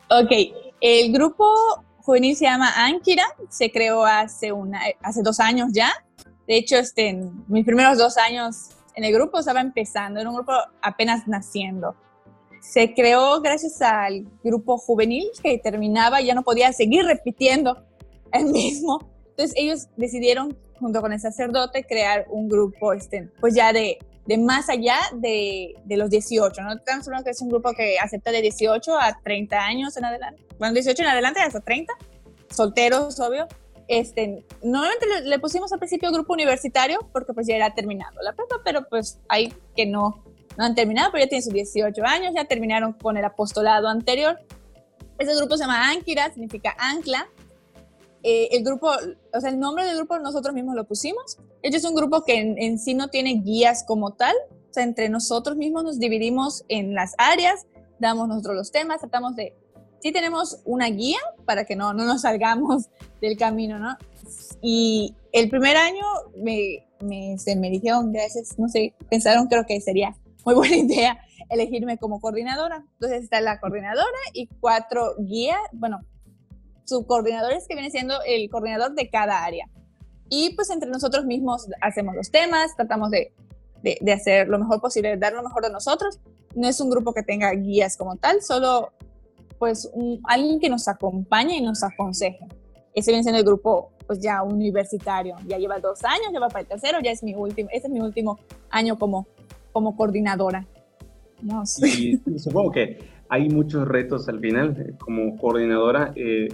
Ok, 0.08 0.30
el 0.80 1.12
grupo 1.12 1.46
juvenil 1.98 2.37
se 2.37 2.44
llama 2.44 2.70
Ankira, 2.76 3.24
se 3.48 3.70
creó 3.70 4.04
hace, 4.04 4.52
una, 4.52 4.80
hace 5.02 5.22
dos 5.22 5.40
años 5.40 5.70
ya. 5.72 5.90
De 6.46 6.56
hecho, 6.56 6.76
este, 6.76 7.20
mis 7.48 7.64
primeros 7.64 7.98
dos 7.98 8.16
años 8.18 8.70
en 8.94 9.04
el 9.04 9.12
grupo 9.12 9.38
estaba 9.38 9.61
empezando, 9.61 10.20
era 10.20 10.28
un 10.28 10.37
grupo 10.37 10.52
apenas 10.82 11.26
naciendo 11.26 11.96
se 12.62 12.94
creó 12.94 13.40
gracias 13.40 13.83
al 13.83 14.25
grupo 14.44 14.79
juvenil 14.79 15.29
que 15.42 15.59
terminaba 15.59 16.20
ya 16.20 16.35
no 16.35 16.44
podía 16.44 16.72
seguir 16.72 17.05
repitiendo 17.05 17.85
el 18.33 18.46
mismo. 18.46 19.11
Entonces 19.31 19.53
ellos 19.57 19.88
decidieron, 19.96 20.57
junto 20.79 21.01
con 21.01 21.12
el 21.12 21.20
sacerdote, 21.20 21.85
crear 21.85 22.27
un 22.31 22.48
grupo, 22.48 22.92
este, 22.92 23.29
pues 23.40 23.55
ya 23.55 23.72
de, 23.72 23.98
de 24.27 24.38
más 24.38 24.68
allá 24.68 24.96
de, 25.14 25.75
de, 25.85 25.96
los 25.96 26.09
18, 26.09 26.62
¿no? 26.62 26.75
Estamos 26.75 27.07
hablando 27.09 27.25
que 27.25 27.33
es 27.33 27.42
un 27.42 27.48
grupo 27.48 27.72
que 27.72 27.98
acepta 27.98 28.31
de 28.31 28.42
18 28.42 28.96
a 28.96 29.18
30 29.25 29.59
años 29.59 29.96
en 29.96 30.05
adelante. 30.05 30.44
Bueno, 30.61 30.75
18 30.75 31.03
en 31.03 31.09
adelante 31.09 31.40
hasta 31.40 31.61
30, 31.61 31.92
solteros, 32.48 33.18
obvio. 33.18 33.48
Este, 33.88 34.44
normalmente 34.62 35.07
le, 35.07 35.29
le 35.29 35.38
pusimos 35.40 35.72
al 35.72 35.81
principio 35.81 36.12
grupo 36.12 36.33
universitario 36.33 37.01
porque 37.12 37.33
pues 37.33 37.48
ya 37.48 37.57
era 37.57 37.75
terminado 37.75 38.22
la 38.22 38.33
prepa, 38.33 38.61
pero 38.64 38.88
pues 38.88 39.18
hay 39.29 39.53
que 39.75 39.85
no 39.87 40.22
no 40.56 40.64
han 40.64 40.74
terminado, 40.74 41.10
pero 41.12 41.24
ya 41.24 41.28
tienen 41.28 41.44
sus 41.44 41.52
18 41.52 42.04
años, 42.04 42.32
ya 42.34 42.44
terminaron 42.44 42.92
con 42.92 43.16
el 43.16 43.24
apostolado 43.24 43.88
anterior. 43.88 44.38
Ese 45.18 45.34
grupo 45.36 45.56
se 45.56 45.64
llama 45.64 45.90
Ankira, 45.90 46.32
significa 46.32 46.74
ancla. 46.78 47.28
Eh, 48.22 48.48
el 48.52 48.62
grupo, 48.62 48.90
o 49.32 49.40
sea, 49.40 49.50
el 49.50 49.58
nombre 49.58 49.84
del 49.84 49.96
grupo 49.96 50.18
nosotros 50.18 50.54
mismos 50.54 50.74
lo 50.74 50.84
pusimos. 50.84 51.38
Ellos 51.62 51.82
es 51.82 51.88
un 51.88 51.96
grupo 51.96 52.24
que 52.24 52.38
en, 52.38 52.58
en, 52.58 52.78
sí 52.78 52.94
no 52.94 53.08
tiene 53.08 53.34
guías 53.34 53.84
como 53.86 54.12
tal. 54.12 54.34
O 54.70 54.72
sea, 54.72 54.84
entre 54.84 55.08
nosotros 55.08 55.56
mismos 55.56 55.84
nos 55.84 55.98
dividimos 55.98 56.64
en 56.68 56.94
las 56.94 57.14
áreas, 57.18 57.66
damos 57.98 58.28
nosotros 58.28 58.56
los 58.56 58.70
temas, 58.70 59.00
tratamos 59.00 59.36
de... 59.36 59.54
Sí 60.00 60.10
tenemos 60.12 60.60
una 60.64 60.88
guía 60.88 61.18
para 61.44 61.64
que 61.64 61.76
no, 61.76 61.92
no 61.92 62.04
nos 62.04 62.22
salgamos 62.22 62.88
del 63.20 63.36
camino, 63.36 63.78
¿no? 63.78 63.96
Y 64.60 65.14
el 65.32 65.48
primer 65.48 65.76
año 65.76 66.04
me, 66.36 66.86
me, 67.00 67.38
se 67.38 67.54
me 67.56 67.70
dijeron, 67.70 68.12
gracias, 68.12 68.58
no 68.58 68.68
sé, 68.68 68.94
pensaron 69.08 69.46
creo 69.46 69.64
que 69.66 69.80
sería 69.80 70.16
muy 70.44 70.55
buena 70.55 70.76
idea 70.76 71.18
elegirme 71.48 71.98
como 71.98 72.20
coordinadora. 72.20 72.85
Entonces 72.94 73.24
está 73.24 73.40
la 73.40 73.61
coordinadora 73.61 74.18
y 74.33 74.48
cuatro 74.61 75.14
guías, 75.18 75.61
bueno, 75.72 76.00
subcoordinadores 76.85 77.66
que 77.68 77.74
viene 77.74 77.90
siendo 77.90 78.22
el 78.26 78.48
coordinador 78.50 78.94
de 78.94 79.09
cada 79.11 79.44
área. 79.44 79.68
Y 80.28 80.55
pues 80.55 80.70
entre 80.70 80.90
nosotros 80.90 81.24
mismos 81.26 81.68
hacemos 81.81 82.14
los 82.14 82.31
temas, 82.31 82.74
tratamos 82.74 83.11
de, 83.11 83.35
de, 83.83 84.12
hacer 84.12 84.48
lo 84.48 84.59
mejor 84.59 84.81
posible, 84.81 85.16
dar 85.16 85.35
lo 85.35 85.42
mejor 85.42 85.62
de 85.62 85.70
nosotros. 85.70 86.20
No 86.55 86.68
es 86.68 86.81
un 86.81 86.90
grupo 86.90 87.12
que 87.12 87.22
tenga 87.22 87.50
guías 87.52 87.96
como 87.96 88.16
tal, 88.16 88.42
solo 88.42 88.92
pues 89.59 89.90
un, 89.92 90.20
alguien 90.24 90.59
que 90.59 90.68
nos 90.68 90.88
acompañe 90.88 91.57
y 91.57 91.61
nos 91.61 91.83
aconseje. 91.83 92.46
Ese 92.94 93.11
viene 93.11 93.22
siendo 93.22 93.38
el 93.38 93.44
grupo 93.44 93.92
pues 94.07 94.20
ya 94.20 94.42
universitario, 94.42 95.37
ya 95.46 95.59
lleva 95.59 95.78
dos 95.78 96.02
años, 96.05 96.28
ya 96.33 96.40
va 96.40 96.48
para 96.48 96.61
el 96.61 96.66
tercero, 96.66 96.98
ya 97.00 97.11
es 97.11 97.22
mi 97.22 97.35
último, 97.35 97.68
este 97.72 97.88
es 97.88 97.92
mi 97.92 98.00
último 98.00 98.38
año 98.70 98.98
como 98.98 99.26
como 99.72 99.96
coordinadora. 99.96 100.66
No 101.42 101.66
sé. 101.66 101.88
Y, 101.88 102.38
supongo 102.38 102.70
que 102.72 102.98
hay 103.28 103.48
muchos 103.48 103.88
retos 103.88 104.28
al 104.28 104.40
final 104.40 104.76
eh, 104.78 104.94
como 104.98 105.37
coordinadora. 105.37 106.12
Eh, 106.14 106.48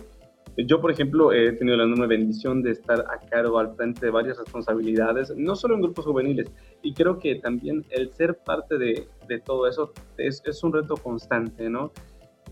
yo, 0.66 0.80
por 0.80 0.90
ejemplo, 0.90 1.32
he 1.32 1.52
tenido 1.52 1.76
la 1.76 1.84
enorme 1.84 2.08
bendición 2.08 2.62
de 2.62 2.72
estar 2.72 3.00
a 3.00 3.18
cargo 3.28 3.58
al 3.58 3.76
frente 3.76 4.06
de 4.06 4.10
varias 4.10 4.38
responsabilidades, 4.38 5.32
no 5.36 5.54
solo 5.54 5.76
en 5.76 5.82
grupos 5.82 6.04
juveniles, 6.04 6.50
y 6.82 6.94
creo 6.94 7.18
que 7.20 7.36
también 7.36 7.84
el 7.90 8.12
ser 8.12 8.38
parte 8.38 8.76
de, 8.76 9.06
de 9.28 9.38
todo 9.38 9.68
eso 9.68 9.92
es, 10.16 10.42
es, 10.44 10.64
un 10.64 10.72
reto 10.72 10.96
constante, 10.96 11.70
¿no? 11.70 11.92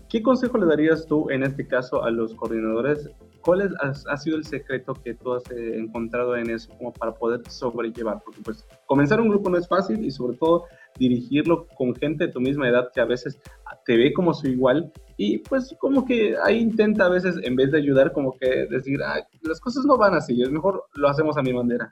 ¿Qué 0.07 0.21
consejo 0.21 0.57
le 0.57 0.67
darías 0.67 1.05
tú 1.05 1.29
en 1.29 1.43
este 1.43 1.67
caso 1.67 2.01
a 2.03 2.09
los 2.09 2.33
coordinadores 2.33 3.09
¿Cuál 3.47 3.61
es, 3.61 3.71
ha 4.09 4.17
sido 4.17 4.35
el 4.35 4.43
secreto 4.43 4.93
que 4.93 5.13
tú 5.13 5.31
has 5.31 5.49
eh, 5.51 5.77
encontrado 5.77 6.35
en 6.35 6.49
eso 6.49 6.69
como 6.77 6.91
para 6.91 7.13
poder 7.13 7.49
sobrellevar? 7.49 8.21
Porque 8.25 8.41
pues 8.43 8.67
comenzar 8.85 9.21
un 9.21 9.29
grupo 9.29 9.49
no 9.49 9.57
es 9.57 9.69
fácil 9.69 10.03
y 10.03 10.11
sobre 10.11 10.35
todo 10.35 10.65
dirigirlo 10.99 11.65
con 11.77 11.95
gente 11.95 12.25
de 12.25 12.33
tu 12.33 12.41
misma 12.41 12.67
edad 12.67 12.89
que 12.93 12.99
a 12.99 13.05
veces 13.05 13.39
te 13.85 13.95
ve 13.95 14.11
como 14.11 14.33
su 14.33 14.49
igual 14.49 14.91
y 15.15 15.37
pues 15.37 15.73
como 15.79 16.03
que 16.03 16.35
ahí 16.43 16.57
intenta 16.57 17.05
a 17.05 17.09
veces 17.09 17.37
en 17.41 17.55
vez 17.55 17.71
de 17.71 17.77
ayudar 17.77 18.11
como 18.11 18.37
que 18.37 18.67
decir, 18.69 18.99
ah, 19.01 19.25
las 19.43 19.61
cosas 19.61 19.85
no 19.85 19.95
van 19.95 20.15
así, 20.15 20.41
es 20.41 20.51
mejor 20.51 20.83
lo 20.95 21.07
hacemos 21.07 21.37
a 21.37 21.41
mi 21.41 21.53
manera. 21.53 21.89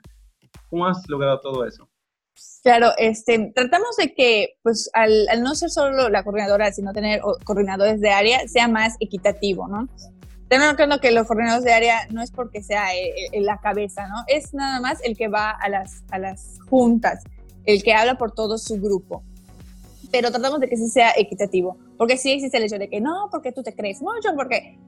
¿Cómo 0.68 0.86
has 0.86 1.08
logrado 1.08 1.40
todo 1.40 1.64
eso? 1.64 1.88
Claro, 2.62 2.90
este, 2.98 3.50
tratamos 3.54 3.96
de 3.96 4.12
que, 4.12 4.58
pues, 4.62 4.90
al, 4.92 5.26
al, 5.30 5.42
no 5.42 5.54
ser 5.54 5.70
solo 5.70 6.10
la 6.10 6.22
coordinadora, 6.22 6.70
sino 6.70 6.92
tener 6.92 7.22
coordinadores 7.44 8.02
de 8.02 8.10
área, 8.10 8.46
sea 8.46 8.68
más 8.68 8.96
equitativo, 9.00 9.66
¿no? 9.68 9.88
Tengo 10.48 10.76
que 10.76 11.00
que 11.00 11.10
los 11.10 11.26
coordinadores 11.26 11.64
de 11.64 11.72
área 11.72 12.06
no 12.10 12.22
es 12.22 12.30
porque 12.30 12.62
sea 12.62 12.94
en 12.94 13.06
eh, 13.06 13.28
eh, 13.32 13.40
la 13.40 13.58
cabeza, 13.58 14.06
¿no? 14.06 14.24
Es 14.28 14.54
nada 14.54 14.80
más 14.80 15.00
el 15.02 15.16
que 15.16 15.28
va 15.28 15.50
a 15.50 15.68
las, 15.68 16.04
a 16.10 16.18
las 16.18 16.58
juntas, 16.68 17.24
el 17.64 17.82
que 17.82 17.94
habla 17.94 18.16
por 18.16 18.32
todo 18.32 18.56
su 18.56 18.80
grupo. 18.80 19.24
Pero 20.12 20.30
tratamos 20.30 20.60
de 20.60 20.68
que 20.68 20.76
sí 20.76 20.88
sea 20.88 21.12
equitativo, 21.16 21.76
porque 21.98 22.16
sí 22.16 22.30
existe 22.30 22.58
el 22.58 22.64
hecho 22.64 22.78
de 22.78 22.88
que 22.88 23.00
no, 23.00 23.28
porque 23.30 23.52
tú 23.52 23.62
te 23.62 23.74
crees 23.74 24.00
mucho, 24.00 24.30
porque... 24.36 24.78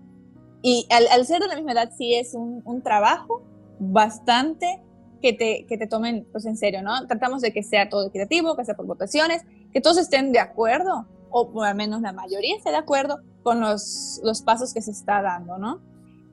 Y 0.63 0.87
al, 0.91 1.07
al 1.09 1.27
ser 1.27 1.41
de 1.41 1.49
la 1.49 1.57
misma 1.57 1.73
edad 1.73 1.91
sí 1.97 2.15
es 2.15 2.35
un, 2.35 2.63
un 2.65 2.83
trabajo 2.83 3.43
bastante 3.79 4.81
que 5.21 5.33
te, 5.33 5.67
que 5.67 5.77
te 5.77 5.87
tomen 5.87 6.27
pues, 6.31 6.47
en 6.47 6.57
serio, 6.57 6.83
¿no? 6.83 7.07
Tratamos 7.07 7.43
de 7.43 7.53
que 7.53 7.63
sea 7.63 7.89
todo 7.89 8.07
equitativo, 8.09 8.57
que 8.57 8.65
sea 8.65 8.77
por 8.77 8.87
votaciones, 8.87 9.43
que 9.73 9.81
todos 9.81 9.99
estén 9.99 10.33
de 10.33 10.39
acuerdo, 10.39 11.07
o 11.31 11.63
al 11.63 11.75
menos 11.75 12.01
la 12.01 12.13
mayoría 12.13 12.57
esté 12.57 12.71
de 12.71 12.77
acuerdo 12.77 13.21
con 13.49 13.61
los, 13.61 14.21
los 14.23 14.43
pasos 14.43 14.75
que 14.75 14.83
se 14.83 14.91
está 14.91 15.23
dando, 15.23 15.57
¿no? 15.57 15.81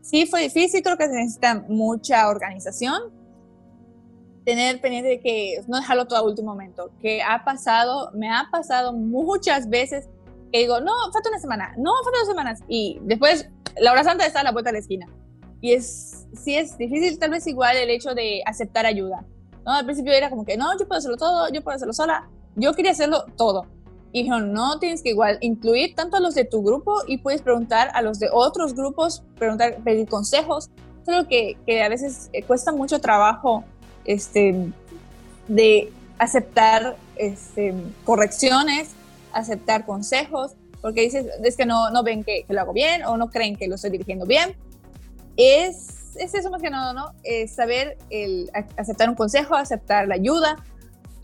Sí, 0.02 0.26
fue 0.26 0.42
difícil, 0.42 0.84
creo 0.84 0.98
que 0.98 1.08
se 1.08 1.14
necesita 1.14 1.64
mucha 1.70 2.28
organización, 2.28 3.04
tener 4.44 4.82
pendiente 4.82 5.08
de 5.12 5.20
que 5.22 5.64
no 5.70 5.78
dejarlo 5.78 6.08
todo 6.08 6.20
a 6.20 6.24
último 6.24 6.52
momento, 6.52 6.92
que 7.02 7.24
ha 7.24 7.46
pasado, 7.46 8.12
me 8.14 8.30
ha 8.30 8.50
pasado 8.52 8.92
muchas 8.92 9.70
veces 9.70 10.10
que 10.52 10.60
digo, 10.60 10.82
no, 10.82 10.92
falta 11.14 11.30
una 11.30 11.40
semana, 11.40 11.74
no, 11.78 11.92
falta 12.04 12.20
dos 12.20 12.28
semanas, 12.28 12.60
y 12.68 13.00
después 13.04 13.50
la 13.78 13.94
hora 13.94 14.04
santa 14.04 14.26
está 14.26 14.42
a 14.42 14.44
la 14.44 14.52
vuelta 14.52 14.72
de 14.72 14.74
la 14.74 14.80
esquina. 14.80 15.08
Y 15.62 15.72
es, 15.72 16.28
sí 16.34 16.58
es 16.58 16.78
difícil 16.78 17.18
tal 17.18 17.32
vez 17.32 17.48
igual 17.48 17.78
el 17.78 17.90
hecho 17.92 18.14
de 18.14 18.44
aceptar 18.46 18.86
ayuda. 18.86 19.26
¿no? 19.66 19.72
Al 19.72 19.86
principio 19.86 20.12
era 20.12 20.30
como 20.30 20.44
que, 20.44 20.58
no, 20.58 20.78
yo 20.78 20.86
puedo 20.86 21.00
hacerlo 21.00 21.16
todo, 21.16 21.48
yo 21.48 21.64
puedo 21.64 21.78
hacerlo 21.78 21.94
sola. 21.94 22.30
Yo 22.58 22.74
quería 22.74 22.92
hacerlo 22.92 23.24
todo. 23.38 23.68
Y 24.16 24.20
dijeron, 24.20 24.54
no, 24.54 24.80
tienes 24.80 25.02
que 25.02 25.10
igual 25.10 25.38
incluir 25.42 25.94
tanto 25.94 26.16
a 26.16 26.22
los 26.22 26.36
de 26.36 26.46
tu 26.46 26.64
grupo 26.64 27.02
y 27.06 27.18
puedes 27.18 27.42
preguntar 27.42 27.92
a 27.94 28.02
los 28.02 28.18
de 28.18 28.30
otros 28.32 28.74
grupos, 28.74 29.24
preguntar, 29.38 29.76
pedir 29.84 30.08
consejos. 30.08 30.70
Algo 31.06 31.28
que, 31.28 31.58
que 31.66 31.84
a 31.84 31.90
veces 31.90 32.30
eh, 32.32 32.42
cuesta 32.42 32.72
mucho 32.72 33.02
trabajo 33.02 33.66
este, 34.06 34.72
de 35.50 35.92
aceptar 36.18 36.96
este, 37.18 37.74
correcciones, 38.06 38.92
aceptar 39.34 39.86
consejos, 39.86 40.54
porque 40.80 41.02
dices, 41.02 41.26
es 41.44 41.58
que 41.58 41.66
no, 41.66 41.90
no 41.90 42.02
ven 42.02 42.24
que, 42.24 42.46
que, 42.46 42.54
lo 42.54 42.62
hago 42.62 42.72
bien 42.72 43.04
o 43.04 43.18
no 43.18 43.30
creen 43.30 43.58
que 43.58 43.68
lo 43.68 43.76
estoy 43.76 43.90
dirigiendo 43.90 44.26
bien 44.26 44.56
es, 45.36 46.16
es 46.16 46.34
eso 46.34 46.50
más 46.50 46.62
que 46.62 46.70
nada, 46.70 46.94
¿no? 46.94 47.12
Es 47.24 47.56
saber 47.56 47.98
el, 48.10 48.50
aceptar 48.78 49.10
un 49.10 49.16
consejo, 49.16 49.56
aceptar 49.56 50.08
la 50.08 50.16
ayuda 50.16 50.56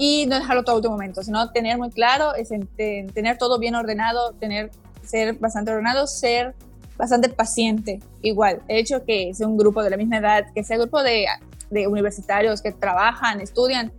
y 0.04 0.26
no 0.26 0.36
dejarlo 0.40 0.64
todo 0.64 0.74
a 0.74 0.76
último 0.78 0.96
momento, 0.96 1.22
sino 1.22 1.52
tener 1.52 1.78
muy 1.78 1.92
claro, 1.92 2.34
es 2.34 2.50
tener 2.50 3.38
todo 3.38 3.60
bien 3.60 3.76
ordenado, 3.76 4.32
tener, 4.32 4.72
ser 5.06 5.36
bastante 5.36 5.70
ordenado, 5.70 6.08
ser 6.08 6.56
bastante 6.98 7.30
paciente. 7.30 8.00
Igual, 8.24 8.64
el 8.68 8.78
hecho 8.78 9.06
que 9.06 9.32
sea 9.36 9.46
un 9.46 9.58
grupo 9.58 9.84
de 9.84 9.92
la 9.92 9.98
misma 9.98 10.18
edad, 10.18 10.46
que 10.56 10.64
sea 10.64 10.78
un 10.78 10.86
grupo 10.86 11.04
de, 11.04 11.28
de 11.70 11.86
universitarios 11.86 12.64
que 12.64 12.72
trabajan, 12.72 13.42
estudian 13.42 13.94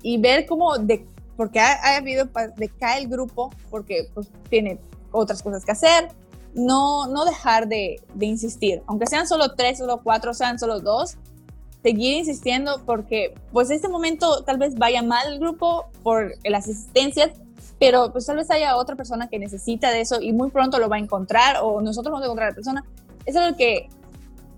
y 0.00 0.16
ver 0.16 0.46
cómo, 0.46 0.78
de, 0.78 1.04
porque 1.36 1.60
ha, 1.60 1.74
ha 1.74 1.96
habido, 1.96 2.26
decae 2.56 3.02
el 3.02 3.08
grupo 3.08 3.50
porque 3.70 4.08
pues, 4.14 4.28
tiene 4.48 4.78
otras 5.12 5.42
cosas 5.42 5.62
que 5.66 5.72
hacer, 5.72 6.08
no, 6.54 7.06
no 7.08 7.26
dejar 7.26 7.68
de, 7.68 8.00
de, 8.14 8.24
insistir, 8.24 8.82
aunque 8.86 9.06
sean 9.06 9.28
solo 9.28 9.54
tres, 9.54 9.76
solo 9.76 10.00
cuatro, 10.02 10.32
sean 10.32 10.58
solo 10.58 10.80
dos, 10.80 11.18
seguir 11.84 12.14
insistiendo 12.16 12.80
porque 12.86 13.34
pues 13.52 13.68
en 13.68 13.76
este 13.76 13.88
momento 13.88 14.42
tal 14.42 14.56
vez 14.56 14.74
vaya 14.76 15.02
mal 15.02 15.30
el 15.30 15.38
grupo 15.38 15.84
por 16.02 16.32
las 16.42 16.64
asistencias, 16.64 17.32
pero 17.78 18.10
pues 18.10 18.24
tal 18.24 18.36
vez 18.36 18.50
haya 18.50 18.76
otra 18.76 18.96
persona 18.96 19.28
que 19.28 19.38
necesita 19.38 19.90
de 19.90 20.00
eso 20.00 20.22
y 20.22 20.32
muy 20.32 20.50
pronto 20.50 20.78
lo 20.78 20.88
va 20.88 20.96
a 20.96 20.98
encontrar 20.98 21.58
o 21.62 21.82
nosotros 21.82 22.10
vamos 22.10 22.22
a 22.22 22.24
encontrar 22.24 22.46
a 22.46 22.50
la 22.52 22.54
persona. 22.54 22.84
Eso 23.26 23.42
es 23.42 23.50
lo 23.50 23.56
que, 23.58 23.90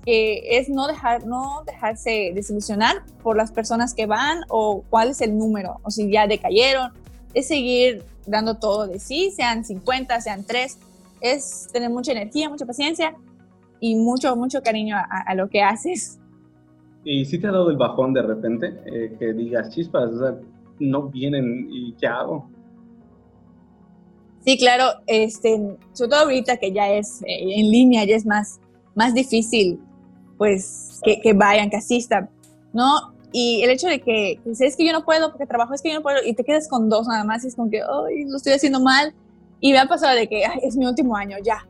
que 0.04 0.56
es 0.56 0.68
no, 0.68 0.86
dejar, 0.86 1.26
no 1.26 1.64
dejarse 1.66 2.30
desilusionar 2.32 3.02
por 3.24 3.36
las 3.36 3.50
personas 3.50 3.92
que 3.92 4.06
van 4.06 4.42
o 4.48 4.84
cuál 4.88 5.10
es 5.10 5.20
el 5.20 5.36
número, 5.36 5.80
o 5.82 5.90
si 5.90 6.08
ya 6.08 6.28
decayeron, 6.28 6.92
es 7.34 7.48
seguir 7.48 8.04
dando 8.24 8.54
todo 8.54 8.86
de 8.86 9.00
sí, 9.00 9.32
sean 9.34 9.64
50, 9.64 10.20
sean 10.20 10.44
3, 10.44 10.78
es 11.22 11.66
tener 11.72 11.90
mucha 11.90 12.12
energía, 12.12 12.48
mucha 12.48 12.66
paciencia 12.66 13.16
y 13.80 13.96
mucho, 13.96 14.36
mucho 14.36 14.62
cariño 14.62 14.96
a, 14.96 15.34
lo 15.34 15.48
que 15.48 15.62
haces. 15.62 16.20
¿Y 17.08 17.24
si 17.24 17.38
te 17.38 17.46
ha 17.46 17.52
dado 17.52 17.70
el 17.70 17.76
bajón 17.76 18.12
de 18.12 18.22
repente? 18.22 18.80
Eh, 18.84 19.14
que 19.16 19.32
digas, 19.32 19.70
chispas, 19.70 20.10
o 20.10 20.18
sea, 20.18 20.40
no 20.80 21.08
vienen 21.08 21.68
y 21.70 21.92
¿qué 21.92 22.08
hago? 22.08 22.50
Sí, 24.44 24.58
claro, 24.58 24.86
este, 25.06 25.56
sobre 25.92 26.10
todo 26.10 26.20
ahorita 26.24 26.56
que 26.56 26.72
ya 26.72 26.90
es 26.90 27.22
eh, 27.22 27.60
en 27.60 27.70
línea, 27.70 28.04
ya 28.04 28.16
es 28.16 28.26
más, 28.26 28.60
más 28.96 29.14
difícil, 29.14 29.80
pues, 30.36 31.00
que, 31.04 31.20
que, 31.20 31.32
vayan, 31.32 31.70
que 31.70 31.76
asistan, 31.76 32.28
¿no? 32.72 33.14
Y 33.30 33.62
el 33.62 33.70
hecho 33.70 33.86
de 33.86 34.00
que, 34.00 34.40
que 34.42 34.66
es 34.66 34.76
que 34.76 34.84
yo 34.84 34.92
no 34.92 35.04
puedo 35.04 35.30
porque 35.30 35.46
trabajo, 35.46 35.74
es 35.74 35.82
que 35.82 35.90
yo 35.90 35.94
no 35.94 36.02
puedo, 36.02 36.18
y 36.26 36.34
te 36.34 36.42
quedas 36.42 36.66
con 36.66 36.88
dos 36.88 37.06
nada 37.06 37.22
más, 37.22 37.44
y 37.44 37.48
es 37.48 37.54
como 37.54 37.70
que, 37.70 37.82
ay, 37.82 38.24
lo 38.24 38.36
estoy 38.36 38.54
haciendo 38.54 38.80
mal, 38.80 39.14
y 39.60 39.70
me 39.70 39.78
ha 39.78 39.86
pasado 39.86 40.16
de 40.16 40.26
que 40.26 40.42
es 40.60 40.76
mi 40.76 40.86
último 40.86 41.14
año, 41.14 41.36
ya, 41.44 41.68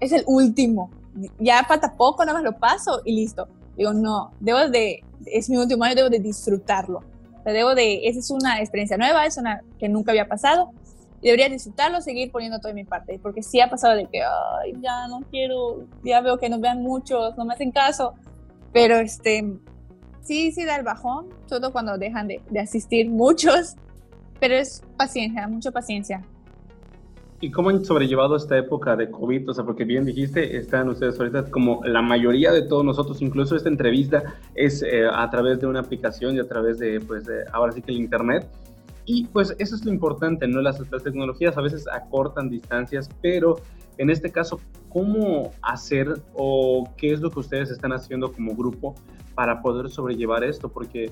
es 0.00 0.10
el 0.10 0.24
último, 0.26 0.90
ya 1.38 1.62
falta 1.68 1.96
poco, 1.96 2.24
nada 2.24 2.38
más 2.38 2.42
lo 2.42 2.58
paso 2.58 3.00
y 3.04 3.14
listo. 3.14 3.46
Digo, 3.82 3.94
no, 3.94 4.30
debo 4.38 4.68
de, 4.68 5.02
es 5.26 5.50
mi 5.50 5.56
último 5.56 5.82
año, 5.82 5.96
debo 5.96 6.08
de 6.08 6.20
disfrutarlo. 6.20 7.00
O 7.00 7.42
sea, 7.42 7.52
debo 7.52 7.74
de, 7.74 8.06
esa 8.06 8.20
es 8.20 8.30
una 8.30 8.60
experiencia 8.60 8.96
nueva, 8.96 9.26
es 9.26 9.36
una 9.38 9.60
que 9.80 9.88
nunca 9.88 10.12
había 10.12 10.28
pasado. 10.28 10.70
Y 11.20 11.26
debería 11.26 11.48
disfrutarlo, 11.48 12.00
seguir 12.00 12.30
poniendo 12.30 12.60
todo 12.60 12.72
mi 12.74 12.84
parte, 12.84 13.18
porque 13.20 13.42
sí 13.42 13.60
ha 13.60 13.68
pasado 13.68 13.96
de 13.96 14.06
que, 14.06 14.22
ay, 14.22 14.74
ya 14.80 15.08
no 15.08 15.22
quiero, 15.32 15.84
ya 16.04 16.20
veo 16.20 16.38
que 16.38 16.48
nos 16.48 16.60
vean 16.60 16.80
muchos, 16.80 17.36
no 17.36 17.44
me 17.44 17.54
hacen 17.54 17.72
caso, 17.72 18.14
pero 18.72 19.00
este, 19.00 19.52
sí, 20.20 20.52
sí 20.52 20.64
da 20.64 20.76
el 20.76 20.84
bajón, 20.84 21.28
todo 21.48 21.72
cuando 21.72 21.98
dejan 21.98 22.28
de, 22.28 22.40
de 22.50 22.60
asistir 22.60 23.10
muchos, 23.10 23.74
pero 24.38 24.54
es 24.54 24.84
paciencia, 24.96 25.48
mucha 25.48 25.72
paciencia. 25.72 26.24
¿Y 27.42 27.50
cómo 27.50 27.70
han 27.70 27.84
sobrellevado 27.84 28.36
esta 28.36 28.56
época 28.56 28.94
de 28.94 29.10
COVID? 29.10 29.50
O 29.50 29.52
sea, 29.52 29.64
porque 29.64 29.84
bien 29.84 30.04
dijiste, 30.04 30.56
están 30.56 30.88
ustedes 30.88 31.18
ahorita 31.18 31.50
como 31.50 31.80
la 31.84 32.00
mayoría 32.00 32.52
de 32.52 32.62
todos 32.62 32.84
nosotros, 32.84 33.20
incluso 33.20 33.56
esta 33.56 33.68
entrevista 33.68 34.22
es 34.54 34.80
eh, 34.84 35.08
a 35.12 35.28
través 35.28 35.58
de 35.58 35.66
una 35.66 35.80
aplicación 35.80 36.36
y 36.36 36.38
a 36.38 36.46
través 36.46 36.78
de, 36.78 37.00
pues, 37.00 37.28
ahora 37.52 37.72
sí 37.72 37.82
que 37.82 37.90
el 37.90 37.98
Internet. 37.98 38.48
Y 39.06 39.24
pues 39.24 39.56
eso 39.58 39.74
es 39.74 39.84
lo 39.84 39.90
importante, 39.90 40.46
¿no? 40.46 40.60
Las, 40.60 40.78
las 40.88 41.02
tecnologías 41.02 41.58
a 41.58 41.62
veces 41.62 41.88
acortan 41.92 42.48
distancias, 42.48 43.10
pero 43.20 43.56
en 43.98 44.10
este 44.10 44.30
caso, 44.30 44.60
¿cómo 44.88 45.50
hacer 45.62 46.22
o 46.34 46.88
qué 46.96 47.12
es 47.12 47.20
lo 47.20 47.32
que 47.32 47.40
ustedes 47.40 47.72
están 47.72 47.92
haciendo 47.92 48.32
como 48.32 48.54
grupo 48.54 48.94
para 49.34 49.62
poder 49.62 49.90
sobrellevar 49.90 50.44
esto? 50.44 50.68
Porque 50.68 51.10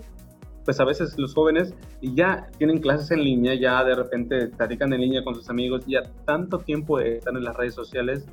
pues 0.70 0.78
a 0.78 0.84
veces 0.84 1.18
los 1.18 1.34
jóvenes 1.34 1.74
ya 2.00 2.46
tienen 2.56 2.78
clases 2.78 3.10
en 3.10 3.24
línea, 3.24 3.56
ya 3.56 3.82
de 3.82 3.96
repente 3.96 4.46
platican 4.46 4.92
en 4.92 5.00
línea 5.00 5.24
con 5.24 5.34
sus 5.34 5.50
amigos, 5.50 5.82
ya 5.84 6.04
tanto 6.26 6.58
tiempo 6.58 7.00
están 7.00 7.36
en 7.36 7.42
las 7.42 7.56
redes 7.56 7.74
sociales 7.74 8.24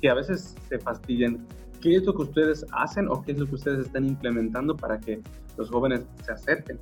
que 0.00 0.10
a 0.10 0.14
veces 0.14 0.56
se 0.68 0.80
fastidian. 0.80 1.46
¿Qué 1.80 1.94
es 1.94 2.02
lo 2.02 2.12
que 2.12 2.22
ustedes 2.22 2.66
hacen 2.72 3.06
o 3.06 3.22
qué 3.22 3.30
es 3.30 3.38
lo 3.38 3.46
que 3.46 3.54
ustedes 3.54 3.86
están 3.86 4.06
implementando 4.06 4.76
para 4.76 4.98
que 4.98 5.20
los 5.56 5.70
jóvenes 5.70 6.00
se 6.24 6.32
acerquen? 6.32 6.80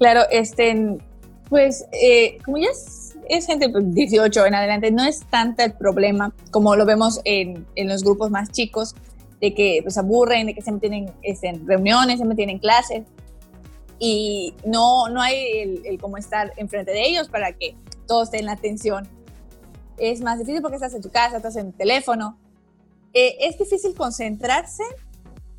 Claro, 0.00 0.22
este, 0.32 0.98
pues 1.48 1.86
eh, 1.92 2.38
como 2.44 2.58
ya 2.58 2.70
es, 3.28 3.46
gente 3.46 3.68
pues, 3.68 3.94
18 3.94 4.44
en 4.44 4.54
adelante, 4.56 4.90
no 4.90 5.04
es 5.04 5.20
tanto 5.30 5.62
el 5.62 5.72
problema 5.72 6.34
como 6.50 6.74
lo 6.74 6.84
vemos 6.84 7.20
en, 7.24 7.64
en 7.76 7.86
los 7.86 8.02
grupos 8.02 8.28
más 8.28 8.50
chicos, 8.50 8.96
de 9.40 9.54
que 9.54 9.78
pues 9.84 9.96
aburren, 9.98 10.48
de 10.48 10.54
que 10.54 10.62
siempre 10.62 10.88
tienen 10.88 11.12
este, 11.22 11.52
reuniones, 11.64 12.16
siempre 12.16 12.34
tienen 12.34 12.58
clases 12.58 13.04
y 13.98 14.54
no, 14.64 15.08
no 15.08 15.20
hay 15.20 15.58
el, 15.58 15.86
el 15.86 16.00
cómo 16.00 16.16
estar 16.16 16.52
enfrente 16.56 16.92
de 16.92 17.06
ellos 17.06 17.28
para 17.28 17.52
que 17.52 17.76
todos 18.06 18.24
estén 18.28 18.46
la 18.46 18.52
atención. 18.52 19.08
Es 19.98 20.20
más 20.20 20.38
difícil 20.38 20.60
porque 20.62 20.76
estás 20.76 20.94
en 20.94 21.02
tu 21.02 21.10
casa, 21.10 21.38
estás 21.38 21.56
en 21.56 21.68
el 21.68 21.74
teléfono. 21.74 22.38
Eh, 23.12 23.36
es 23.40 23.58
difícil 23.58 23.94
concentrarse. 23.94 24.82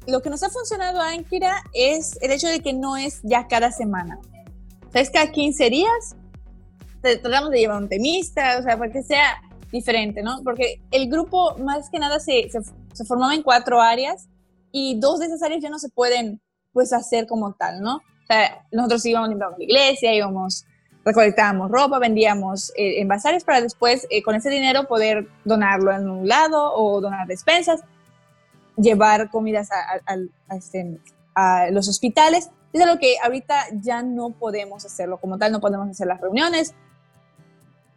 Lo 0.06 0.22
que 0.22 0.30
nos 0.30 0.44
ha 0.44 0.50
funcionado, 0.50 1.02
Ankira, 1.02 1.64
es 1.74 2.18
el 2.22 2.32
hecho 2.32 2.48
de 2.48 2.60
que 2.60 2.74
no 2.74 2.96
es 2.98 3.20
ya 3.24 3.48
cada 3.48 3.72
semana. 3.72 4.20
O 4.88 4.92
sea, 4.92 5.02
es 5.02 5.10
cada 5.10 5.32
15 5.32 5.70
días. 5.70 6.16
Tratamos 7.02 7.52
de 7.52 7.60
llevar 7.60 7.82
un 7.82 7.90
temista, 7.90 8.58
o 8.60 8.64
sea, 8.64 8.78
para 8.78 8.92
que 8.92 9.04
sea 9.04 9.42
diferente, 9.72 10.22
¿no? 10.22 10.42
Porque 10.44 10.82
el 10.92 11.10
grupo, 11.10 11.58
más 11.58 11.90
que 11.90 12.00
nada, 12.00 12.20
se, 12.20 12.50
se, 12.50 12.60
se 12.94 13.06
formaba 13.06 13.34
en 13.34 13.44
cuatro 13.44 13.82
áreas 13.82 14.28
y 14.72 15.00
dos 15.00 15.20
de 15.20 15.26
esas 15.26 15.42
áreas 15.42 15.62
ya 15.62 15.70
no 15.70 15.80
se 15.80 15.90
pueden, 15.90 16.42
pues, 16.74 16.94
hacer 16.94 17.28
como 17.28 17.54
tal, 17.54 17.82
¿no? 17.82 18.02
Nosotros 18.72 19.06
íbamos 19.06 19.30
limpiando 19.30 19.58
la 19.58 19.64
iglesia, 19.64 20.14
íbamos, 20.14 20.66
recolectábamos 21.06 21.72
ropa, 21.72 22.00
vendíamos 22.00 22.72
eh, 22.76 23.00
en 23.00 23.08
bazares 23.08 23.44
para 23.44 23.62
después 23.62 24.08
eh, 24.10 24.22
con 24.22 24.36
ese 24.36 24.50
dinero 24.50 24.88
poder 24.88 25.28
donarlo 25.46 25.92
en 25.94 26.10
un 26.10 26.28
lado 26.28 26.74
o 26.74 27.00
donar 27.02 27.28
despensas, 27.28 27.82
llevar 28.76 29.30
comidas 29.30 29.70
a, 29.72 30.56
este, 30.56 31.00
a 31.34 31.70
los 31.72 31.88
hospitales. 31.88 32.50
Es 32.74 32.86
lo 32.86 33.00
que 33.00 33.16
ahorita 33.24 33.56
ya 33.82 34.04
no 34.04 34.32
podemos 34.32 34.86
hacerlo 34.86 35.18
como 35.18 35.38
tal, 35.38 35.52
no 35.52 35.62
podemos 35.62 35.90
hacer 35.90 36.08
las 36.08 36.22
reuniones. 36.22 36.74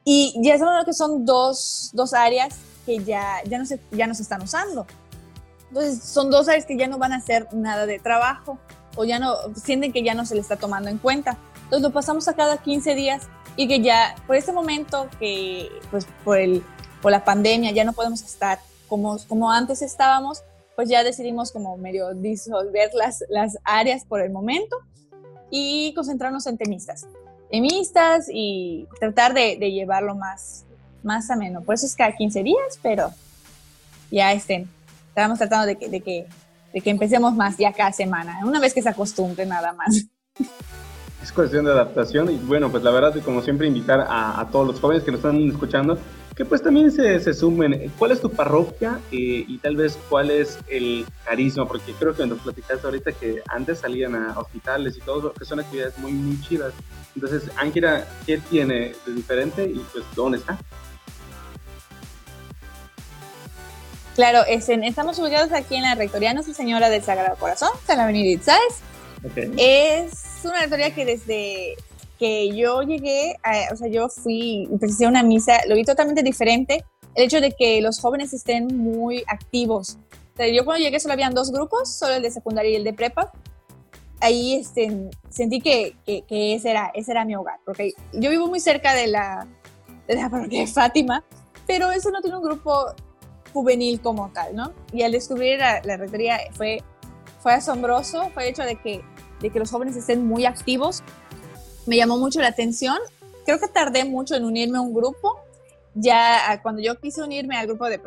Y 0.04 0.40
ya 0.42 0.56
lo 0.56 0.84
que 0.84 0.94
son 0.94 1.26
dos, 1.26 1.90
dos 1.92 2.14
áreas 2.14 2.58
que 2.86 2.98
ya, 3.00 3.42
ya, 3.44 3.58
no 3.58 3.66
se, 3.66 3.78
ya 3.90 4.06
no 4.06 4.14
se 4.14 4.22
están 4.22 4.40
usando. 4.40 4.86
Entonces, 5.68 6.02
son 6.02 6.30
dos 6.30 6.48
áreas 6.48 6.64
que 6.64 6.76
ya 6.76 6.86
no 6.86 6.98
van 6.98 7.12
a 7.12 7.16
hacer 7.16 7.52
nada 7.52 7.86
de 7.86 7.98
trabajo 7.98 8.58
o 8.96 9.04
ya 9.04 9.18
no, 9.18 9.34
sienten 9.54 9.92
que 9.92 10.02
ya 10.02 10.14
no 10.14 10.26
se 10.26 10.34
le 10.34 10.40
está 10.40 10.56
tomando 10.56 10.90
en 10.90 10.98
cuenta. 10.98 11.38
Entonces 11.64 11.82
lo 11.82 11.92
pasamos 11.92 12.26
a 12.28 12.34
cada 12.34 12.58
15 12.58 12.94
días 12.94 13.28
y 13.56 13.68
que 13.68 13.80
ya 13.80 14.14
por 14.26 14.36
ese 14.36 14.52
momento 14.52 15.08
que 15.18 15.68
pues 15.90 16.06
por, 16.24 16.38
el, 16.38 16.62
por 17.02 17.12
la 17.12 17.24
pandemia 17.24 17.70
ya 17.72 17.84
no 17.84 17.92
podemos 17.92 18.22
estar 18.22 18.58
como, 18.88 19.18
como 19.28 19.50
antes 19.50 19.82
estábamos, 19.82 20.42
pues 20.76 20.88
ya 20.88 21.04
decidimos 21.04 21.52
como 21.52 21.76
medio 21.76 22.14
disolver 22.14 22.90
las, 22.94 23.24
las 23.28 23.58
áreas 23.64 24.04
por 24.04 24.20
el 24.20 24.30
momento 24.30 24.76
y 25.50 25.92
concentrarnos 25.94 26.46
en 26.46 26.56
temistas. 26.56 27.06
Temistas 27.50 28.28
y 28.32 28.86
tratar 28.98 29.34
de, 29.34 29.56
llevarlo 29.56 30.14
más, 30.14 30.64
más 31.02 31.30
ameno. 31.30 31.62
Por 31.62 31.74
eso 31.74 31.86
es 31.86 31.96
cada 31.96 32.16
15 32.16 32.42
días, 32.42 32.78
pero 32.82 33.12
ya 34.10 34.32
estén. 34.32 34.70
Estamos 35.08 35.38
tratando 35.38 35.66
de 35.66 35.76
que, 35.76 36.26
de 36.72 36.80
que 36.80 36.90
empecemos 36.90 37.34
más 37.34 37.56
ya 37.56 37.72
cada 37.72 37.92
semana, 37.92 38.40
una 38.44 38.60
vez 38.60 38.74
que 38.74 38.82
se 38.82 38.88
acostumbre 38.88 39.46
nada 39.46 39.72
más. 39.72 40.06
Es 41.22 41.30
cuestión 41.32 41.66
de 41.66 41.72
adaptación 41.72 42.30
y 42.30 42.36
bueno, 42.36 42.70
pues 42.70 42.82
la 42.82 42.90
verdad, 42.90 43.14
como 43.22 43.42
siempre, 43.42 43.66
invitar 43.66 44.00
a, 44.00 44.40
a 44.40 44.48
todos 44.48 44.66
los 44.66 44.80
jóvenes 44.80 45.04
que 45.04 45.10
nos 45.10 45.18
están 45.18 45.36
escuchando 45.46 45.98
que 46.40 46.46
pues 46.46 46.62
también 46.62 46.90
se, 46.90 47.20
se 47.20 47.34
sumen. 47.34 47.92
¿Cuál 47.98 48.12
es 48.12 48.20
tu 48.22 48.30
parroquia 48.30 48.98
eh, 49.12 49.44
y 49.46 49.58
tal 49.58 49.76
vez 49.76 49.98
cuál 50.08 50.30
es 50.30 50.58
el 50.68 51.04
carisma? 51.22 51.68
Porque 51.68 51.92
creo 51.92 52.14
que 52.14 52.26
nos 52.26 52.38
platicaste 52.38 52.86
ahorita 52.86 53.12
que 53.12 53.42
antes 53.46 53.80
salían 53.80 54.14
a 54.14 54.38
hospitales 54.38 54.96
y 54.96 55.00
todo, 55.00 55.34
que 55.34 55.44
son 55.44 55.60
actividades 55.60 55.98
muy, 55.98 56.12
muy 56.12 56.40
chidas. 56.40 56.72
Entonces, 57.14 57.50
Ángela, 57.58 58.06
¿qué 58.24 58.38
tiene 58.38 58.94
de 59.04 59.12
diferente 59.12 59.66
y 59.66 59.84
pues 59.92 60.02
dónde 60.16 60.38
está? 60.38 60.58
Claro, 64.20 64.44
estamos 64.46 65.18
ubicados 65.18 65.50
aquí 65.50 65.76
en 65.76 65.82
la 65.82 65.94
Rectoría 65.94 66.34
Nuestra 66.34 66.52
Señora 66.52 66.90
del 66.90 67.02
Sagrado 67.02 67.36
Corazón, 67.38 67.70
en 67.88 67.96
la 67.96 68.02
Avenida 68.02 68.28
Itzáez. 68.28 68.82
Es 69.56 70.44
una 70.44 70.60
rectoría 70.60 70.94
que 70.94 71.06
desde 71.06 71.74
que 72.18 72.54
yo 72.54 72.82
llegué, 72.82 73.36
o 73.72 73.76
sea, 73.76 73.88
yo 73.88 74.10
fui 74.10 74.68
y 74.70 74.76
presencié 74.76 75.06
una 75.06 75.22
misa, 75.22 75.60
lo 75.66 75.74
vi 75.74 75.84
totalmente 75.84 76.22
diferente, 76.22 76.84
el 77.14 77.24
hecho 77.24 77.40
de 77.40 77.52
que 77.52 77.80
los 77.80 77.98
jóvenes 77.98 78.34
estén 78.34 78.66
muy 78.66 79.24
activos. 79.26 79.96
O 80.34 80.36
sea, 80.36 80.48
yo 80.48 80.66
cuando 80.66 80.84
llegué 80.84 81.00
solo 81.00 81.14
habían 81.14 81.32
dos 81.32 81.50
grupos, 81.50 81.90
solo 81.90 82.12
el 82.12 82.22
de 82.22 82.30
secundaria 82.30 82.72
y 82.72 82.76
el 82.76 82.84
de 82.84 82.92
prepa. 82.92 83.32
Ahí 84.20 84.56
este, 84.56 85.08
sentí 85.30 85.62
que, 85.62 85.96
que, 86.04 86.54
ese, 86.54 86.72
era, 86.72 86.90
ese 86.92 87.12
era 87.12 87.24
mi 87.24 87.36
hogar, 87.36 87.58
porque 87.64 87.94
yo 88.12 88.28
vivo 88.28 88.48
muy 88.48 88.60
cerca 88.60 88.92
de 88.92 89.06
la, 89.06 89.48
de 90.06 90.16
la 90.16 90.28
parroquia 90.28 90.60
de 90.60 90.66
Fátima, 90.66 91.24
pero 91.66 91.90
eso 91.90 92.10
no 92.10 92.20
tiene 92.20 92.36
un 92.36 92.44
grupo 92.44 92.94
juvenil 93.52 94.00
como 94.00 94.30
tal, 94.32 94.54
¿no? 94.54 94.72
Y 94.92 95.02
al 95.02 95.12
descubrir 95.12 95.58
la, 95.58 95.80
la 95.84 95.96
rectoría 95.96 96.38
fue, 96.52 96.82
fue 97.40 97.52
asombroso, 97.52 98.30
fue 98.34 98.44
el 98.44 98.50
hecho 98.50 98.62
de 98.62 98.76
que, 98.76 99.02
de 99.40 99.50
que 99.50 99.58
los 99.58 99.70
jóvenes 99.70 99.96
estén 99.96 100.26
muy 100.26 100.44
activos 100.44 101.02
me 101.86 101.96
llamó 101.96 102.18
mucho 102.18 102.40
la 102.40 102.48
atención. 102.48 102.98
Creo 103.44 103.58
que 103.58 103.68
tardé 103.68 104.04
mucho 104.04 104.34
en 104.34 104.44
unirme 104.44 104.78
a 104.78 104.80
un 104.80 104.94
grupo. 104.94 105.40
Ya 105.94 106.50
ah, 106.50 106.62
cuando 106.62 106.80
yo 106.80 106.98
quise 107.00 107.22
unirme 107.22 107.56
al 107.56 107.66
grupo 107.66 107.86
de, 107.86 108.00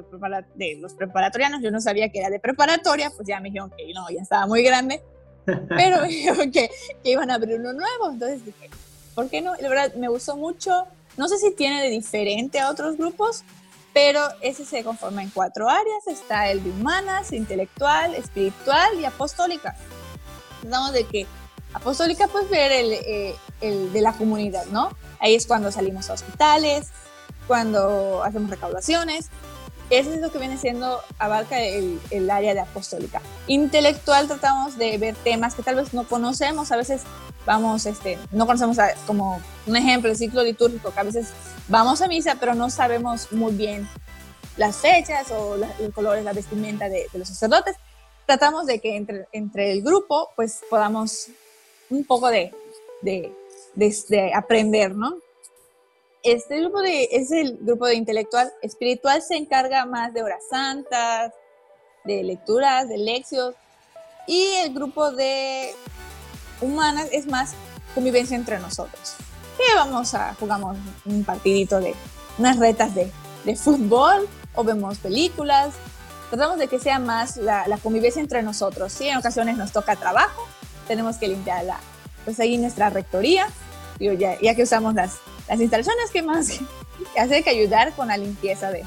de 0.55 0.77
los 0.79 0.93
preparatorianos, 0.93 1.61
yo 1.61 1.69
no 1.69 1.81
sabía 1.81 2.09
que 2.09 2.19
era 2.19 2.29
de 2.29 2.39
preparatoria, 2.39 3.09
pues 3.09 3.27
ya 3.27 3.41
me 3.41 3.49
dijeron 3.49 3.71
que 3.75 3.91
no, 3.93 4.09
ya 4.09 4.21
estaba 4.21 4.47
muy 4.47 4.63
grande, 4.63 5.01
pero 5.45 6.01
que, 6.03 6.69
que 7.03 7.11
iban 7.11 7.29
a 7.29 7.35
abrir 7.35 7.59
uno 7.59 7.73
nuevo. 7.73 8.11
Entonces 8.11 8.45
dije, 8.45 8.69
¿por 9.13 9.29
qué 9.29 9.41
no? 9.41 9.53
La 9.59 9.67
verdad, 9.67 9.93
me 9.95 10.07
gustó 10.07 10.37
mucho. 10.37 10.85
No 11.17 11.27
sé 11.27 11.37
si 11.37 11.51
tiene 11.53 11.81
de 11.83 11.89
diferente 11.89 12.59
a 12.59 12.69
otros 12.69 12.97
grupos, 12.97 13.43
pero 13.93 14.21
ese 14.41 14.65
se 14.65 14.83
conforma 14.83 15.21
en 15.23 15.29
cuatro 15.29 15.69
áreas. 15.69 16.07
Está 16.07 16.49
el 16.49 16.63
de 16.63 16.71
humanas, 16.71 17.31
intelectual, 17.31 18.15
espiritual 18.15 18.99
y 18.99 19.05
apostólica. 19.05 19.75
Hablamos 20.63 20.93
de 20.93 21.05
que 21.05 21.27
apostólica, 21.73 22.27
pues 22.27 22.49
ver 22.49 22.71
eh, 22.71 23.35
el, 23.61 23.93
de 23.93 24.01
la 24.01 24.13
comunidad, 24.13 24.65
¿no? 24.67 24.89
Ahí 25.19 25.35
es 25.35 25.45
cuando 25.45 25.71
salimos 25.71 26.09
a 26.09 26.13
hospitales, 26.13 26.89
cuando 27.47 28.23
hacemos 28.23 28.49
recaudaciones. 28.49 29.29
Eso 29.93 30.11
es 30.11 30.21
lo 30.21 30.31
que 30.31 30.39
viene 30.39 30.57
siendo, 30.57 30.99
abarca 31.19 31.61
el, 31.61 31.99
el, 32.09 32.29
área 32.31 32.55
de 32.55 32.61
apostólica. 32.61 33.21
Intelectual 33.45 34.27
tratamos 34.27 34.75
de 34.75 34.97
ver 34.97 35.15
temas 35.23 35.53
que 35.53 35.61
tal 35.61 35.75
vez 35.75 35.93
no 35.93 36.07
conocemos, 36.07 36.71
a 36.71 36.77
veces 36.77 37.03
vamos, 37.45 37.85
este, 37.85 38.17
no 38.31 38.47
conocemos 38.47 38.77
como 39.05 39.39
un 39.67 39.75
ejemplo, 39.75 40.09
el 40.09 40.17
ciclo 40.17 40.43
litúrgico, 40.43 40.91
que 40.91 40.99
a 40.99 41.03
veces 41.03 41.27
vamos 41.67 42.01
a 42.01 42.07
misa, 42.07 42.37
pero 42.39 42.55
no 42.55 42.71
sabemos 42.71 43.31
muy 43.31 43.53
bien 43.53 43.87
las 44.57 44.77
fechas 44.77 45.29
o 45.29 45.57
los 45.57 45.69
colores, 45.93 46.23
la 46.23 46.33
vestimenta 46.33 46.89
de, 46.89 47.05
de, 47.11 47.19
los 47.19 47.27
sacerdotes. 47.27 47.75
Tratamos 48.25 48.65
de 48.65 48.79
que 48.79 48.95
entre, 48.95 49.27
entre 49.31 49.73
el 49.73 49.83
grupo 49.83 50.31
pues 50.35 50.61
podamos 50.71 51.27
un 51.91 52.03
poco 52.03 52.29
de, 52.29 52.51
de, 53.01 54.31
aprender, 54.33 54.95
¿no? 54.95 55.17
Este 56.23 56.61
grupo 56.61 56.81
de, 56.81 57.09
es 57.11 57.31
el 57.31 57.57
grupo 57.59 57.85
de 57.85 57.95
intelectual. 57.95 58.49
Espiritual 58.61 59.21
se 59.21 59.35
encarga 59.35 59.85
más 59.85 60.13
de 60.13 60.23
horas 60.23 60.41
santas, 60.49 61.33
de 62.05 62.23
lecturas, 62.23 62.87
de 62.87 62.97
lecciones. 62.97 63.57
Y 64.25 64.41
el 64.63 64.73
grupo 64.73 65.11
de 65.11 65.75
humanas 66.61 67.09
es 67.11 67.27
más 67.27 67.55
convivencia 67.93 68.37
entre 68.37 68.57
nosotros. 68.59 69.15
Que 69.57 69.75
vamos 69.75 70.13
a, 70.13 70.33
jugamos 70.35 70.77
un 71.03 71.25
partidito 71.25 71.81
de 71.81 71.93
unas 72.37 72.57
retas 72.57 72.95
de, 72.95 73.11
de 73.43 73.55
fútbol 73.57 74.29
o 74.55 74.63
vemos 74.63 74.99
películas. 74.99 75.73
Tratamos 76.29 76.57
de 76.57 76.69
que 76.69 76.79
sea 76.79 76.99
más 76.99 77.35
la, 77.35 77.67
la 77.67 77.77
convivencia 77.77 78.21
entre 78.21 78.43
nosotros. 78.43 78.93
Sí, 78.93 79.09
en 79.09 79.17
ocasiones 79.17 79.57
nos 79.57 79.73
toca 79.73 79.97
trabajo, 79.97 80.47
tenemos 80.87 81.17
que 81.17 81.27
limpiar 81.27 81.65
la, 81.65 81.79
pues 82.23 82.39
ahí 82.39 82.57
nuestra 82.57 82.89
rectoría, 82.89 83.47
ya, 83.99 84.39
ya 84.39 84.55
que 84.55 84.63
usamos 84.63 84.95
las, 84.95 85.17
las 85.47 85.59
instalaciones, 85.59 86.11
¿qué 86.11 86.21
más 86.21 86.59
que 87.13 87.19
hacer 87.19 87.43
que 87.43 87.49
ayudar 87.49 87.93
con 87.93 88.07
la 88.07 88.17
limpieza 88.17 88.71
de, 88.71 88.83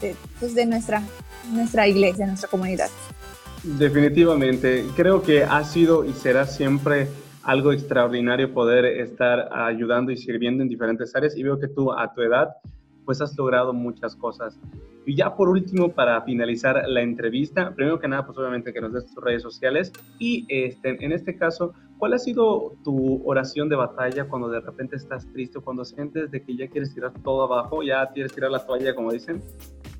de, 0.00 0.16
pues 0.38 0.54
de 0.54 0.66
nuestra, 0.66 1.02
nuestra 1.52 1.86
iglesia, 1.86 2.26
nuestra 2.26 2.48
comunidad? 2.48 2.88
Definitivamente, 3.62 4.86
creo 4.96 5.22
que 5.22 5.44
ha 5.44 5.62
sido 5.64 6.04
y 6.04 6.12
será 6.12 6.46
siempre 6.46 7.08
algo 7.42 7.72
extraordinario 7.72 8.52
poder 8.52 8.84
estar 8.84 9.48
ayudando 9.52 10.12
y 10.12 10.16
sirviendo 10.16 10.62
en 10.62 10.68
diferentes 10.68 11.14
áreas 11.14 11.36
y 11.36 11.42
veo 11.42 11.58
que 11.58 11.68
tú 11.68 11.92
a 11.92 12.12
tu 12.12 12.22
edad 12.22 12.48
pues 13.04 13.20
has 13.20 13.36
logrado 13.36 13.72
muchas 13.72 14.14
cosas. 14.14 14.58
Y 15.04 15.16
ya 15.16 15.34
por 15.34 15.48
último, 15.48 15.92
para 15.92 16.20
finalizar 16.22 16.84
la 16.86 17.00
entrevista, 17.00 17.74
primero 17.74 17.98
que 17.98 18.06
nada, 18.06 18.24
pues 18.24 18.38
obviamente 18.38 18.72
que 18.72 18.80
nos 18.80 18.92
des 18.92 19.06
tus 19.06 19.24
redes 19.24 19.42
sociales 19.42 19.92
y 20.18 20.46
este, 20.48 21.04
en 21.04 21.12
este 21.12 21.36
caso, 21.36 21.72
¿cuál 22.00 22.14
ha 22.14 22.18
sido 22.18 22.72
tu 22.82 23.22
oración 23.28 23.68
de 23.68 23.76
batalla 23.76 24.24
cuando 24.24 24.48
de 24.48 24.60
repente 24.60 24.96
estás 24.96 25.30
triste 25.32 25.58
o 25.58 25.60
cuando 25.62 25.84
sientes 25.84 26.30
de 26.30 26.42
que 26.42 26.56
ya 26.56 26.66
quieres 26.66 26.94
tirar 26.94 27.12
todo 27.22 27.42
abajo, 27.42 27.82
ya 27.82 28.10
quieres 28.12 28.32
tirar 28.32 28.50
la 28.50 28.66
toalla, 28.66 28.94
como 28.94 29.12
dicen? 29.12 29.42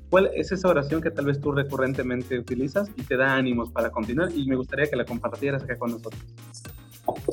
¿Cuál 0.09 0.31
es 0.33 0.51
esa 0.51 0.67
oración 0.67 0.99
que 1.01 1.11
tal 1.11 1.25
vez 1.25 1.39
tú 1.39 1.51
recurrentemente 1.51 2.37
utilizas 2.37 2.89
y 2.97 3.03
te 3.03 3.15
da 3.15 3.35
ánimos 3.35 3.71
para 3.71 3.91
continuar? 3.91 4.29
Y 4.35 4.47
me 4.47 4.55
gustaría 4.55 4.87
que 4.87 4.95
la 4.95 5.05
compartieras 5.05 5.63
acá 5.63 5.77
con 5.77 5.91
nosotros. 5.91 6.21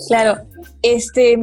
Claro, 0.07 0.37
este, 0.83 1.39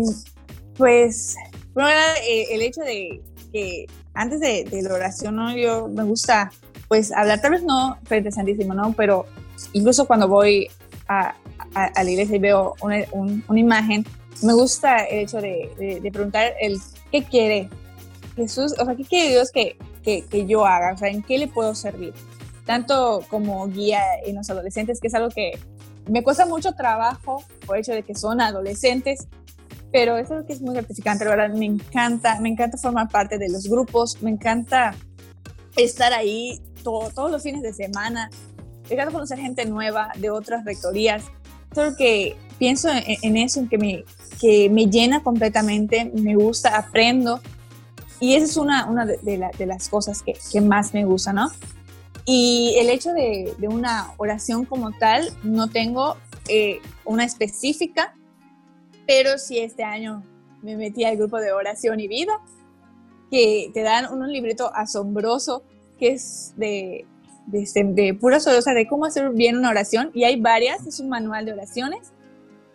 pues, 0.77 1.35
bueno, 1.73 1.89
eh, 2.29 2.45
el 2.51 2.61
hecho 2.61 2.81
de 2.81 3.21
que 3.51 3.87
antes 4.13 4.39
de, 4.39 4.81
la 4.83 4.93
oración, 4.93 5.35
¿no? 5.35 5.57
Yo 5.57 5.87
me 5.87 6.03
gusta, 6.03 6.51
pues, 6.87 7.11
hablar, 7.11 7.41
tal 7.41 7.51
vez 7.51 7.63
no 7.63 7.97
frente 8.03 8.29
a 8.29 8.31
Santísimo, 8.31 8.75
¿no? 8.75 8.93
Pero 8.95 9.25
incluso 9.73 10.05
cuando 10.05 10.27
voy 10.27 10.69
a, 11.07 11.35
a, 11.75 12.03
la 12.03 12.09
iglesia 12.09 12.37
y 12.37 12.39
veo 12.39 12.73
una, 12.81 13.03
una, 13.11 13.59
imagen, 13.59 14.05
me 14.41 14.53
gusta 14.53 15.03
el 15.05 15.19
hecho 15.19 15.39
de, 15.41 15.99
de, 16.01 16.11
preguntar 16.11 16.53
el 16.59 16.79
qué 17.11 17.23
quiere 17.23 17.69
Jesús, 18.35 18.73
o 18.79 18.85
sea, 18.85 18.95
qué 18.95 19.03
quiere 19.03 19.29
Dios 19.29 19.51
que, 19.51 19.77
que, 20.03 20.25
que, 20.25 20.45
yo 20.45 20.65
haga, 20.65 20.93
o 20.93 20.97
sea, 20.97 21.09
en 21.09 21.21
qué 21.21 21.37
le 21.37 21.47
puedo 21.47 21.75
servir. 21.75 22.13
Tanto 22.65 23.23
como 23.29 23.67
guía 23.67 24.01
en 24.25 24.35
los 24.35 24.49
adolescentes, 24.49 24.99
que 24.99 25.07
es 25.07 25.13
algo 25.13 25.29
que 25.29 25.59
me 26.09 26.23
cuesta 26.23 26.45
mucho 26.45 26.73
trabajo 26.73 27.43
por 27.65 27.75
el 27.75 27.81
hecho 27.81 27.93
de 27.93 28.03
que 28.03 28.15
son 28.15 28.41
adolescentes, 28.41 29.27
pero 29.91 30.17
eso 30.17 30.39
es 30.39 30.45
que 30.45 30.53
es 30.53 30.61
muy 30.61 30.73
gratificante, 30.73 31.25
la 31.25 31.35
verdad, 31.35 31.55
me 31.55 31.65
encanta, 31.65 32.39
me 32.39 32.49
encanta 32.49 32.77
formar 32.77 33.09
parte 33.09 33.37
de 33.37 33.49
los 33.49 33.67
grupos, 33.67 34.21
me 34.21 34.31
encanta 34.31 34.93
estar 35.75 36.13
ahí 36.13 36.61
todos 36.83 37.31
los 37.31 37.43
fines 37.43 37.61
de 37.61 37.73
semana, 37.73 38.29
me 38.87 38.93
encanta 38.93 39.11
conocer 39.11 39.39
gente 39.39 39.65
nueva 39.65 40.11
de 40.17 40.29
otras 40.29 40.65
rectorías, 40.65 41.23
solo 41.75 41.95
que 41.95 42.35
pienso 42.57 42.89
en, 42.89 43.37
eso, 43.37 43.59
en 43.59 43.69
que 43.69 43.77
me, 43.77 44.05
que 44.39 44.69
me 44.69 44.87
llena 44.87 45.21
completamente, 45.21 46.11
me 46.15 46.35
gusta, 46.35 46.77
aprendo, 46.77 47.41
y 48.19 48.35
esa 48.35 48.45
es 48.45 48.57
una, 48.57 48.85
una 48.89 49.05
de, 49.05 49.17
de, 49.17 49.65
las 49.65 49.89
cosas 49.89 50.23
que, 50.23 50.33
que, 50.51 50.61
más 50.61 50.93
me 50.93 51.03
gusta, 51.03 51.33
¿no? 51.33 51.51
Y 52.25 52.75
el 52.79 52.89
hecho 52.89 53.11
de, 53.11 53.53
de 53.57 53.67
una 53.67 54.13
oración 54.17 54.65
como 54.65 54.91
tal, 54.93 55.31
no 55.43 55.67
tengo 55.67 56.15
eh, 56.47 56.79
una 57.03 57.25
específica, 57.25 58.15
pero 59.05 59.37
sí 59.37 59.59
este 59.59 59.83
año 59.83 60.23
me 60.61 60.77
metí 60.77 61.03
al 61.03 61.17
grupo 61.17 61.37
de 61.39 61.51
oración 61.51 61.99
y 61.99 62.07
vida, 62.07 62.39
que 63.29 63.69
te 63.73 63.81
dan 63.81 64.11
un, 64.11 64.31
librito 64.31 64.73
asombroso 64.73 65.63
que 65.99 66.13
es 66.13 66.53
de, 66.57 67.05
de, 67.47 67.61
este, 67.61 67.83
de 67.83 68.13
pura 68.13 68.37
o 68.37 68.73
de 68.73 68.87
cómo 68.87 69.05
hacer 69.05 69.29
bien 69.31 69.57
una 69.57 69.69
oración, 69.69 70.11
y 70.13 70.23
hay 70.23 70.39
varias, 70.39 70.85
es 70.85 70.99
un 70.99 71.09
manual 71.09 71.45
de 71.45 71.53
oraciones, 71.53 72.11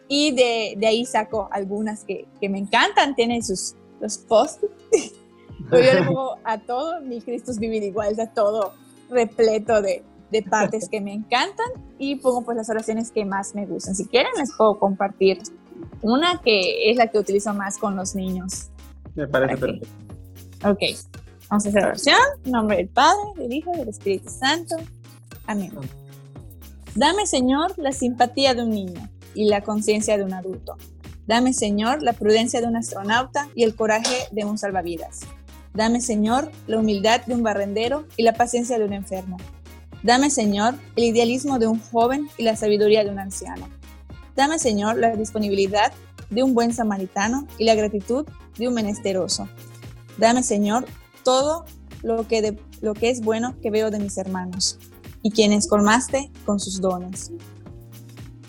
y 0.09 0.33
de, 0.33 0.74
de 0.76 0.87
ahí 0.87 1.06
saco 1.06 1.48
algunas 1.52 2.04
que, 2.04 2.26
que, 2.40 2.48
me 2.48 2.59
encantan, 2.59 3.14
tienen 3.14 3.42
sus 3.42 3.74
los 4.00 4.18
posts, 4.18 4.66
yo 5.70 5.78
le 5.78 6.02
pongo 6.04 6.37
a 6.44 6.59
todo, 6.59 7.00
mi 7.02 7.20
Cristo 7.20 7.52
vivir 7.59 7.83
igual, 7.83 8.12
está 8.12 8.26
todo 8.26 8.72
repleto 9.11 9.83
de, 9.83 10.02
de 10.30 10.42
partes 10.42 10.88
que 10.88 11.00
me 11.00 11.12
encantan 11.12 11.66
y 11.98 12.16
pongo 12.16 12.42
pues 12.42 12.56
las 12.56 12.70
oraciones 12.70 13.11
que 13.11 13.24
más 13.24 13.54
me 13.54 13.66
gustan. 13.66 13.94
Si 13.94 14.06
quieren 14.06 14.33
les 14.38 14.52
puedo 14.56 14.78
compartir 14.78 15.38
una 16.02 16.40
que 16.42 16.90
es 16.90 16.96
la 16.96 17.09
que 17.09 17.18
utilizo 17.18 17.52
más 17.54 17.78
con 17.78 17.96
los 17.96 18.14
niños. 18.14 18.70
Me 19.14 19.26
parece 19.26 19.56
perfecto. 19.56 19.88
Ok, 20.64 20.80
vamos 21.50 21.66
a 21.66 21.68
hacer 21.68 21.84
oración. 21.84 22.16
En 22.44 22.52
nombre 22.52 22.76
del 22.78 22.88
Padre, 22.88 23.20
del 23.36 23.52
Hijo 23.52 23.72
y 23.74 23.78
del 23.78 23.88
Espíritu 23.88 24.30
Santo. 24.30 24.76
Amén. 25.46 25.72
Dame, 26.94 27.26
Señor, 27.26 27.74
la 27.76 27.92
simpatía 27.92 28.54
de 28.54 28.62
un 28.62 28.70
niño 28.70 29.08
y 29.34 29.48
la 29.48 29.60
conciencia 29.60 30.16
de 30.16 30.24
un 30.24 30.32
adulto. 30.32 30.76
Dame, 31.26 31.52
Señor, 31.52 32.02
la 32.02 32.12
prudencia 32.12 32.60
de 32.60 32.66
un 32.66 32.76
astronauta 32.76 33.48
y 33.54 33.64
el 33.64 33.74
coraje 33.74 34.28
de 34.32 34.44
un 34.44 34.58
salvavidas. 34.58 35.20
Dame, 35.74 36.00
Señor, 36.00 36.50
la 36.66 36.78
humildad 36.78 37.24
de 37.26 37.34
un 37.34 37.42
barrendero 37.42 38.06
y 38.16 38.22
la 38.22 38.32
paciencia 38.32 38.78
de 38.78 38.84
un 38.84 38.92
enfermo. 38.92 39.36
Dame, 40.02 40.30
Señor, 40.30 40.74
el 40.96 41.04
idealismo 41.04 41.58
de 41.58 41.66
un 41.66 41.78
joven 41.78 42.28
y 42.38 42.42
la 42.42 42.56
sabiduría 42.56 43.04
de 43.04 43.10
un 43.10 43.18
anciano. 43.18 43.68
Dame, 44.34 44.58
Señor, 44.58 44.98
la 44.98 45.14
disponibilidad 45.14 45.92
de 46.30 46.42
un 46.42 46.54
buen 46.54 46.72
samaritano 46.72 47.46
y 47.58 47.64
la 47.64 47.74
gratitud 47.74 48.26
de 48.56 48.68
un 48.68 48.74
menesteroso. 48.74 49.48
Dame, 50.16 50.42
Señor, 50.42 50.86
todo 51.22 51.64
lo 52.02 52.26
que, 52.26 52.59
lo 52.80 52.94
que 52.94 53.11
es 53.11 53.20
bueno 53.20 53.56
que 53.61 53.70
veo 53.70 53.90
de 53.90 53.98
mis 53.98 54.16
hermanos 54.18 54.78
y 55.22 55.30
quienes 55.30 55.68
colmaste 55.68 56.30
con 56.46 56.61
sus 56.61 56.80
dones. 56.80 57.33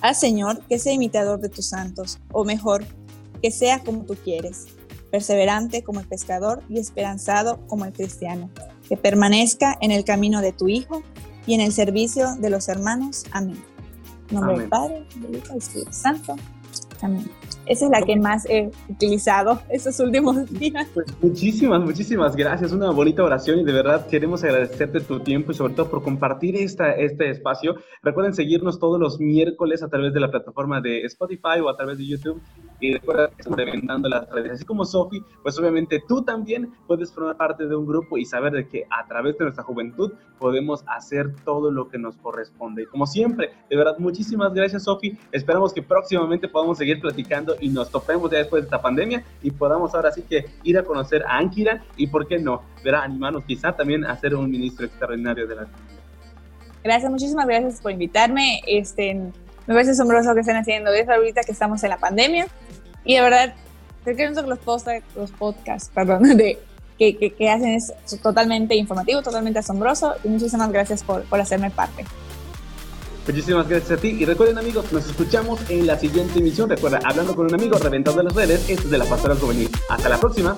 Haz, 0.02 0.20
Señor, 0.20 0.64
que 0.68 0.80
sea 0.80 0.94
imitador 0.94 1.40
de 1.40 1.50
tus 1.50 1.68
santos, 1.68 2.20
o 2.32 2.44
mejor, 2.44 2.84
que 3.42 3.52
sea 3.52 3.84
como 3.84 4.04
tú 4.04 4.16
quieres, 4.16 4.68
perseverante 5.12 5.84
como 5.84 6.00
el 6.00 6.08
pescador 6.08 6.64
y 6.70 6.80
esperanzado 6.80 7.60
como 7.68 7.86
el 7.86 7.94
cristiano, 7.94 8.50
que 8.88 8.98
permanezca 8.98 9.78
en 9.80 9.92
el 9.92 10.04
camino 10.04 10.42
de 10.42 10.54
tu 10.54 10.68
Hijo 10.68 11.04
y 11.46 11.54
en 11.54 11.62
el 11.62 11.72
servicio 11.72 12.36
de 12.36 12.50
los 12.50 12.68
hermanos. 12.68 13.26
Amén. 13.32 13.62
En 14.30 14.36
nombre 14.36 14.60
del 14.60 14.70
Padre, 14.70 15.06
del 15.18 15.36
Hijo 15.36 15.46
y 15.46 15.50
del 15.50 15.58
Espíritu 15.58 15.94
Santo. 15.94 16.36
Amén. 17.02 17.30
Esa 17.72 17.86
es 17.86 17.92
la 17.92 18.02
que 18.02 18.18
más 18.18 18.46
he 18.50 18.70
utilizado 18.90 19.62
estos 19.70 19.98
últimos 20.02 20.52
días. 20.60 20.90
Pues 20.94 21.08
muchísimas, 21.22 21.80
muchísimas 21.80 22.36
gracias. 22.36 22.74
Una 22.74 22.92
bonita 22.92 23.24
oración 23.24 23.60
y 23.60 23.64
de 23.64 23.72
verdad 23.72 24.08
queremos 24.08 24.44
agradecerte 24.44 25.00
tu 25.00 25.22
tiempo 25.22 25.54
y 25.54 25.56
sobre 25.56 25.76
todo 25.76 25.90
por 25.90 26.04
compartir 26.04 26.58
esta, 26.58 26.92
este 26.92 27.30
espacio. 27.30 27.78
Recuerden 28.04 28.34
seguirnos 28.34 28.78
todos 28.78 29.00
los 29.00 29.22
miércoles 29.22 29.84
a 29.84 29.88
través 29.88 30.14
de 30.14 30.20
la 30.20 30.30
plataforma 30.30 30.82
de 30.82 31.06
Spotify 31.06 31.62
o 31.64 31.70
a 31.70 31.78
través 31.78 31.98
de 31.98 32.08
YouTube. 32.08 32.42
Y 32.82 32.94
recuerda 32.94 33.30
que 33.30 33.36
estamos 33.38 33.60
reventando 33.60 34.10
las 34.10 34.28
redes. 34.32 34.54
Así 34.54 34.66
como 34.66 34.84
Sofi, 34.84 35.24
pues 35.44 35.58
obviamente 35.60 36.04
tú 36.08 36.24
también 36.24 36.74
puedes 36.88 37.14
formar 37.14 37.38
parte 37.38 37.68
de 37.68 37.76
un 37.76 37.86
grupo 37.86 38.18
y 38.18 38.26
saber 38.26 38.54
de 38.54 38.68
que 38.68 38.86
a 38.90 39.06
través 39.08 39.38
de 39.38 39.46
nuestra 39.46 39.64
juventud 39.64 40.12
podemos 40.40 40.84
hacer 40.88 41.36
todo 41.46 41.70
lo 41.70 41.88
que 41.90 42.00
nos 42.00 42.18
corresponde. 42.18 42.84
Y 42.84 42.86
como 42.88 43.06
siempre, 43.06 43.52
de 43.70 43.78
verdad, 43.78 44.00
muchísimas 44.00 44.52
gracias, 44.54 44.84
Sofi. 44.84 45.16
Esperamos 45.32 45.74
que 45.74 45.84
próximamente 45.84 46.48
podamos 46.48 46.80
seguir 46.80 47.00
platicando 47.00 47.56
y 47.62 47.70
nos 47.70 47.92
topemos 47.92 48.32
ya 48.32 48.40
después 48.40 48.64
de 48.64 48.66
esta 48.66 48.82
pandemia 48.82 49.24
y 49.44 49.52
podamos 49.52 49.94
ahora 49.94 50.12
sí 50.12 50.24
que 50.24 50.46
ir 50.64 50.78
a 50.80 50.84
conocer 50.84 51.24
a 51.24 51.38
Ankira 51.38 51.84
y, 51.98 52.08
¿por 52.08 52.28
qué 52.28 52.40
no? 52.40 52.64
Verá, 52.84 53.04
animarnos 53.04 53.46
quizá 53.46 53.72
también 53.76 54.04
a 54.06 54.18
ser 54.18 54.36
un 54.36 54.50
ministro 54.50 54.88
extraordinario 54.88 55.48
de 55.48 55.56
la 55.56 55.68
Gracias, 56.84 57.12
muchísimas 57.12 57.46
gracias 57.46 57.80
por 57.80 57.92
invitarme. 57.92 58.60
Este, 58.66 59.32
me 59.68 59.74
parece 59.74 59.92
asombroso 59.92 60.34
que 60.34 60.42
estén 60.42 60.58
haciendo 60.58 60.92
eso 60.92 61.12
ahorita 61.12 61.42
que 61.44 61.52
estamos 61.52 61.84
en 61.84 61.90
la 61.90 61.98
pandemia. 61.98 62.48
Y 63.04 63.16
de 63.16 63.22
verdad, 63.22 63.54
creo 64.04 64.16
que 64.16 64.30
los, 64.30 64.60
post, 64.60 64.88
los 65.16 65.32
podcasts 65.32 65.92
perdón, 65.94 66.38
de, 66.38 66.60
que, 66.98 67.34
que, 67.34 67.50
hacen 67.50 67.70
es 67.70 67.94
totalmente 68.22 68.76
informativo, 68.76 69.22
totalmente 69.22 69.60
asombroso. 69.60 70.16
Y 70.24 70.30
muchísimas 70.30 70.72
gracias 70.72 71.04
por, 71.04 71.24
por 71.24 71.40
hacerme 71.40 71.72
parte. 71.72 72.06
Muchísimas 73.28 73.68
gracias 73.68 74.00
a 74.00 74.02
ti 74.02 74.18
y 74.20 74.26
recuerden 74.26 74.58
amigos, 74.58 74.92
nos 74.92 75.06
escuchamos 75.06 75.60
en 75.70 75.86
la 75.86 75.98
siguiente 75.98 76.40
emisión. 76.40 76.70
Recuerda, 76.70 77.00
hablando 77.04 77.36
con 77.36 77.46
un 77.46 77.54
amigo, 77.54 77.78
reventando 77.78 78.24
las 78.24 78.34
redes, 78.34 78.68
esto 78.68 78.86
es 78.86 78.92
de 78.92 78.98
la 78.98 79.06
Pastora 79.06 79.36
Juvenil. 79.36 79.70
Hasta 79.90 80.10
la 80.10 80.20
próxima. 80.20 80.58